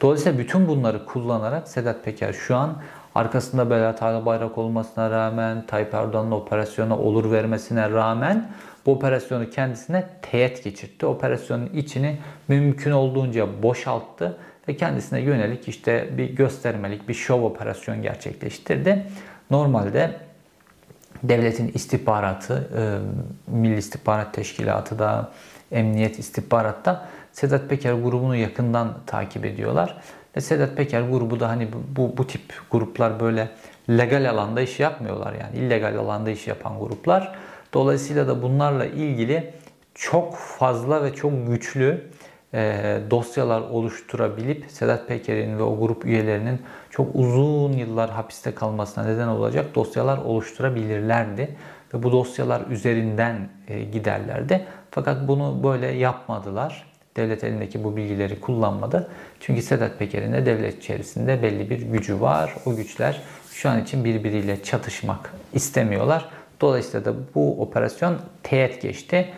Dolayısıyla 0.03 0.38
bütün 0.38 0.68
bunları 0.68 1.05
kullanarak 1.05 1.68
Sedat 1.68 2.05
Peker 2.05 2.33
şu 2.33 2.57
an 2.57 2.77
arkasında 3.14 3.70
Berat 3.70 4.03
Albayrak 4.03 4.59
olmasına 4.59 5.11
rağmen, 5.11 5.66
Tayyip 5.66 5.94
Erdoğan'ın 5.94 6.31
operasyona 6.31 6.98
olur 6.98 7.33
vermesine 7.33 7.90
rağmen 7.90 8.50
bu 8.87 8.92
operasyonu 8.92 9.50
kendisine 9.50 10.05
teğet 10.22 10.64
geçirtti. 10.64 11.07
Operasyonun 11.07 11.66
içini 11.66 12.18
mümkün 12.48 12.90
olduğunca 12.90 13.62
boşalttı 13.62 14.37
ve 14.68 14.77
kendisine 14.77 15.20
yönelik 15.20 15.68
işte 15.68 16.09
bir 16.18 16.31
göstermelik, 16.31 17.09
bir 17.09 17.14
şov 17.14 17.42
operasyon 17.42 18.03
gerçekleştirdi. 18.03 19.07
Normalde 19.55 20.17
devletin 21.23 21.71
istihbaratı, 21.75 22.71
e, 22.77 22.83
Milli 23.51 23.77
İstihbarat 23.77 24.35
Teşkilatı 24.35 24.99
da, 24.99 25.33
Emniyet 25.73 26.19
İstihbarat'ta 26.19 27.09
Sedat 27.33 27.69
Peker 27.69 27.93
grubunu 27.93 28.37
yakından 28.37 28.95
takip 29.07 29.45
ediyorlar. 29.45 29.97
Ve 30.37 30.40
Sedat 30.40 30.77
Peker 30.77 31.03
grubu 31.03 31.40
da 31.40 31.49
hani 31.49 31.69
bu, 31.97 32.17
bu 32.17 32.27
tip 32.27 32.43
gruplar 32.71 33.21
böyle 33.21 33.49
legal 33.90 34.31
alanda 34.31 34.61
iş 34.61 34.81
yapmıyorlar 34.81 35.33
yani 35.33 35.57
illegal 35.57 35.97
alanda 35.97 36.31
iş 36.31 36.47
yapan 36.47 36.79
gruplar. 36.79 37.35
Dolayısıyla 37.75 38.29
da 38.29 38.43
bunlarla 38.43 38.87
ilgili 38.87 39.53
çok 39.95 40.37
fazla 40.37 41.05
ve 41.05 41.14
çok 41.14 41.47
güçlü 41.47 42.11
dosyalar 43.11 43.61
oluşturabilip 43.61 44.64
Sedat 44.69 45.09
Peker'in 45.09 45.59
ve 45.59 45.62
o 45.62 45.81
grup 45.81 46.05
üyelerinin 46.05 46.62
çok 46.90 47.14
uzun 47.14 47.73
yıllar 47.73 48.11
hapiste 48.11 48.55
kalmasına 48.55 49.05
neden 49.05 49.29
olacak 49.29 49.75
dosyalar 49.75 50.19
oluşturabilirlerdi. 50.19 51.57
Ve 51.95 52.03
bu 52.03 52.12
dosyalar 52.12 52.62
üzerinden 52.71 53.49
e, 53.69 53.85
giderlerdi. 53.85 54.67
Fakat 54.90 55.29
bunu 55.29 55.61
böyle 55.64 55.87
yapmadılar. 55.87 56.87
Devlet 57.17 57.45
elindeki 57.45 57.85
bu 57.85 57.97
bilgileri 57.97 58.40
kullanmadı. 58.40 59.11
Çünkü 59.40 59.62
Sedat 59.62 59.99
Peker'in 59.99 60.33
de 60.33 60.47
devlet 60.47 60.79
içerisinde 60.79 61.43
belli 61.43 61.71
bir 61.71 61.83
gücü 61.83 62.21
var. 62.21 62.55
O 62.67 62.77
güçler 62.77 63.23
şu 63.51 63.69
an 63.69 63.83
için 63.83 64.05
birbiriyle 64.05 64.62
çatışmak 64.62 65.35
istemiyorlar. 65.53 66.29
Dolayısıyla 66.61 67.05
da 67.05 67.14
bu 67.35 67.62
operasyon 67.62 68.17
teğet 68.43 68.83
geçti. 68.83 69.29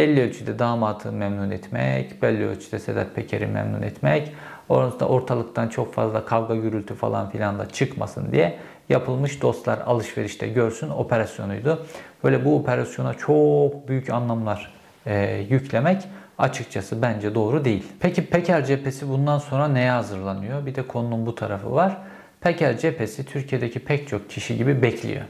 Belli 0.00 0.20
ölçüde 0.22 0.58
damatı 0.58 1.12
memnun 1.12 1.50
etmek, 1.50 2.22
belli 2.22 2.46
ölçüde 2.46 2.78
Sedat 2.78 3.14
Peker'i 3.14 3.46
memnun 3.46 3.82
etmek, 3.82 4.32
Orada 4.68 5.08
ortalıktan 5.08 5.68
çok 5.68 5.94
fazla 5.94 6.24
kavga 6.24 6.56
gürültü 6.56 6.94
falan 6.94 7.30
filan 7.30 7.58
da 7.58 7.68
çıkmasın 7.68 8.32
diye 8.32 8.58
yapılmış 8.88 9.42
dostlar 9.42 9.78
alışverişte 9.78 10.48
görsün 10.48 10.88
operasyonuydu. 10.88 11.86
Böyle 12.24 12.44
bu 12.44 12.56
operasyona 12.56 13.14
çok 13.14 13.88
büyük 13.88 14.10
anlamlar 14.10 14.72
e, 15.06 15.46
yüklemek 15.50 16.02
açıkçası 16.38 17.02
bence 17.02 17.34
doğru 17.34 17.64
değil. 17.64 17.86
Peki 18.00 18.26
Peker 18.26 18.64
cephesi 18.64 19.08
bundan 19.08 19.38
sonra 19.38 19.68
neye 19.68 19.90
hazırlanıyor? 19.90 20.66
Bir 20.66 20.74
de 20.74 20.86
konunun 20.86 21.26
bu 21.26 21.34
tarafı 21.34 21.72
var. 21.72 21.96
Peker 22.40 22.78
cephesi 22.78 23.24
Türkiye'deki 23.24 23.78
pek 23.78 24.08
çok 24.08 24.30
kişi 24.30 24.56
gibi 24.56 24.82
bekliyor. 24.82 25.24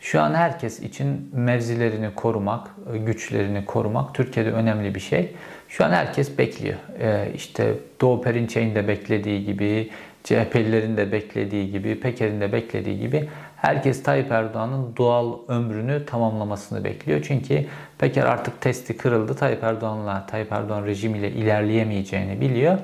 Şu 0.00 0.20
an 0.20 0.34
herkes 0.34 0.80
için 0.80 1.30
mevzilerini 1.32 2.14
korumak, 2.14 2.70
güçlerini 3.06 3.64
korumak 3.64 4.14
Türkiye'de 4.14 4.52
önemli 4.52 4.94
bir 4.94 5.00
şey. 5.00 5.32
Şu 5.68 5.84
an 5.84 5.90
herkes 5.90 6.38
bekliyor. 6.38 6.76
Ee, 7.00 7.28
işte 7.34 7.74
Doğu 8.00 8.22
Perinçek'in 8.22 8.74
de 8.74 8.88
beklediği 8.88 9.44
gibi, 9.44 9.90
CHP'lilerin 10.24 10.96
de 10.96 11.12
beklediği 11.12 11.70
gibi, 11.70 12.00
Peker'in 12.00 12.40
de 12.40 12.52
beklediği 12.52 12.98
gibi 12.98 13.28
herkes 13.56 14.02
Tayyip 14.02 14.32
Erdoğan'ın 14.32 14.96
doğal 14.96 15.38
ömrünü 15.48 16.06
tamamlamasını 16.06 16.84
bekliyor. 16.84 17.24
Çünkü 17.28 17.66
Peker 17.98 18.24
artık 18.24 18.60
testi 18.60 18.96
kırıldı. 18.96 19.34
Tayyip 19.34 19.64
Erdoğan'la, 19.64 20.26
Tayyip 20.26 20.52
Erdoğan 20.52 20.86
rejimiyle 20.86 21.30
ilerleyemeyeceğini 21.30 22.40
biliyor. 22.40 22.78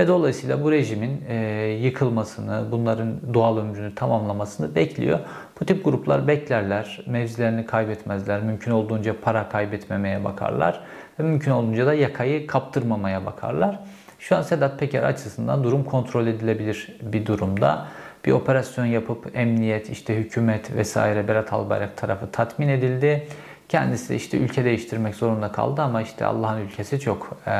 Ve 0.00 0.08
dolayısıyla 0.08 0.64
bu 0.64 0.72
rejimin 0.72 1.24
e, 1.28 1.36
yıkılmasını, 1.82 2.64
bunların 2.72 3.34
doğal 3.34 3.58
ömrünü 3.58 3.94
tamamlamasını 3.94 4.74
bekliyor. 4.74 5.18
Bu 5.60 5.66
tip 5.66 5.84
gruplar 5.84 6.28
beklerler, 6.28 7.04
mevzilerini 7.06 7.66
kaybetmezler, 7.66 8.42
mümkün 8.42 8.70
olduğunca 8.70 9.20
para 9.20 9.48
kaybetmemeye 9.48 10.24
bakarlar 10.24 10.80
ve 11.20 11.22
mümkün 11.22 11.50
olduğunca 11.50 11.86
da 11.86 11.94
yakayı 11.94 12.46
kaptırmamaya 12.46 13.26
bakarlar. 13.26 13.80
Şu 14.18 14.36
an 14.36 14.42
Sedat 14.42 14.78
Peker 14.78 15.02
açısından 15.02 15.64
durum 15.64 15.84
kontrol 15.84 16.26
edilebilir 16.26 16.96
bir 17.02 17.26
durumda. 17.26 17.86
Bir 18.24 18.32
operasyon 18.32 18.86
yapıp 18.86 19.36
emniyet, 19.36 19.90
işte 19.90 20.16
hükümet 20.16 20.76
vesaire 20.76 21.28
Berat 21.28 21.52
Albayrak 21.52 21.96
tarafı 21.96 22.30
tatmin 22.30 22.68
edildi. 22.68 23.28
Kendisi 23.74 24.14
işte 24.14 24.38
ülke 24.38 24.64
değiştirmek 24.64 25.14
zorunda 25.14 25.52
kaldı 25.52 25.82
ama 25.82 26.02
işte 26.02 26.24
Allah'ın 26.24 26.60
ülkesi 26.60 27.00
çok. 27.00 27.36
Ee, 27.46 27.50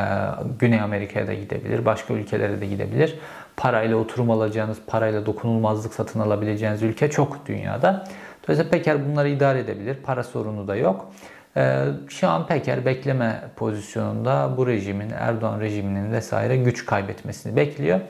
Güney 0.58 0.80
Amerika'ya 0.80 1.26
da 1.26 1.34
gidebilir, 1.34 1.84
başka 1.84 2.14
ülkelere 2.14 2.60
de 2.60 2.66
gidebilir. 2.66 3.18
Parayla 3.56 3.96
oturum 3.96 4.30
alacağınız, 4.30 4.78
parayla 4.86 5.26
dokunulmazlık 5.26 5.94
satın 5.94 6.20
alabileceğiniz 6.20 6.82
ülke 6.82 7.10
çok 7.10 7.46
dünyada. 7.46 8.04
Dolayısıyla 8.44 8.70
Peker 8.70 9.08
bunları 9.08 9.28
idare 9.28 9.58
edebilir. 9.58 9.96
Para 10.02 10.24
sorunu 10.24 10.68
da 10.68 10.76
yok. 10.76 11.12
Ee, 11.56 11.84
şu 12.08 12.28
an 12.28 12.46
Peker 12.46 12.86
bekleme 12.86 13.40
pozisyonunda 13.56 14.54
bu 14.56 14.66
rejimin, 14.66 15.10
Erdoğan 15.10 15.60
rejiminin 15.60 16.12
vesaire 16.12 16.56
güç 16.56 16.86
kaybetmesini 16.86 17.56
bekliyor. 17.56 18.00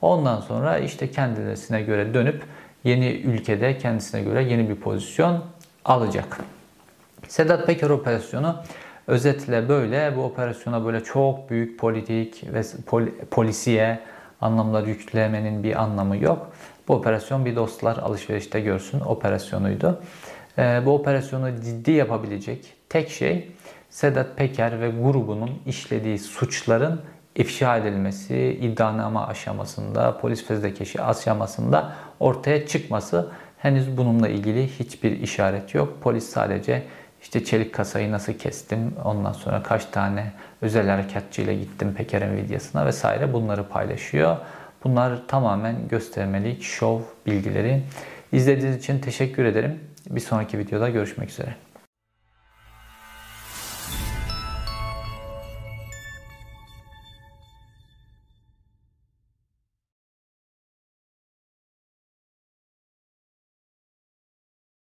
Ondan 0.00 0.40
sonra 0.40 0.78
işte 0.78 1.10
kendisine 1.10 1.82
göre 1.82 2.14
dönüp 2.14 2.42
yeni 2.84 3.08
ülkede 3.08 3.78
kendisine 3.78 4.22
göre 4.22 4.42
yeni 4.42 4.68
bir 4.68 4.76
pozisyon 4.76 5.44
alacak. 5.84 6.40
Sedat 7.28 7.66
Peker 7.66 7.90
operasyonu 7.90 8.56
özetle 9.06 9.68
böyle. 9.68 10.16
Bu 10.16 10.24
operasyona 10.24 10.84
böyle 10.84 11.04
çok 11.04 11.50
büyük 11.50 11.78
politik 11.78 12.54
ve 12.54 12.62
pol, 12.86 13.02
polisiye 13.30 14.00
anlamlar 14.40 14.86
yüklemenin 14.86 15.62
bir 15.62 15.82
anlamı 15.82 16.16
yok. 16.16 16.50
Bu 16.88 16.94
operasyon 16.94 17.44
bir 17.44 17.56
dostlar 17.56 17.96
alışverişte 17.96 18.60
görsün 18.60 19.00
operasyonuydu. 19.00 20.00
Ee, 20.58 20.82
bu 20.86 20.94
operasyonu 20.94 21.60
ciddi 21.64 21.90
yapabilecek 21.90 22.74
tek 22.88 23.10
şey 23.10 23.52
Sedat 23.90 24.36
Peker 24.36 24.80
ve 24.80 24.90
grubunun 24.90 25.50
işlediği 25.66 26.18
suçların 26.18 27.00
ifşa 27.36 27.76
edilmesi, 27.76 28.36
iddianame 28.60 29.18
aşamasında, 29.18 30.18
polis 30.18 30.44
fezlekeşi 30.44 31.02
aşamasında 31.02 31.92
ortaya 32.20 32.66
çıkması. 32.66 33.30
Henüz 33.58 33.96
bununla 33.96 34.28
ilgili 34.28 34.68
hiçbir 34.68 35.20
işaret 35.20 35.74
yok. 35.74 35.98
Polis 36.02 36.28
sadece 36.28 36.82
işte 37.22 37.44
çelik 37.44 37.74
kasayı 37.74 38.12
nasıl 38.12 38.32
kestim, 38.32 38.94
ondan 39.04 39.32
sonra 39.32 39.62
kaç 39.62 39.84
tane 39.84 40.32
özel 40.62 40.88
harekatçıyla 40.88 41.52
gittim 41.52 41.94
Peker'in 41.94 42.36
videosuna 42.36 42.86
vesaire 42.86 43.32
bunları 43.32 43.68
paylaşıyor. 43.68 44.36
Bunlar 44.84 45.28
tamamen 45.28 45.88
göstermelik, 45.88 46.62
şov 46.62 47.00
bilgileri. 47.26 47.82
İzlediğiniz 48.32 48.76
için 48.76 48.98
teşekkür 48.98 49.44
ederim. 49.44 49.80
Bir 50.10 50.20
sonraki 50.20 50.58
videoda 50.58 50.88
görüşmek 50.88 51.30
üzere. 51.30 51.54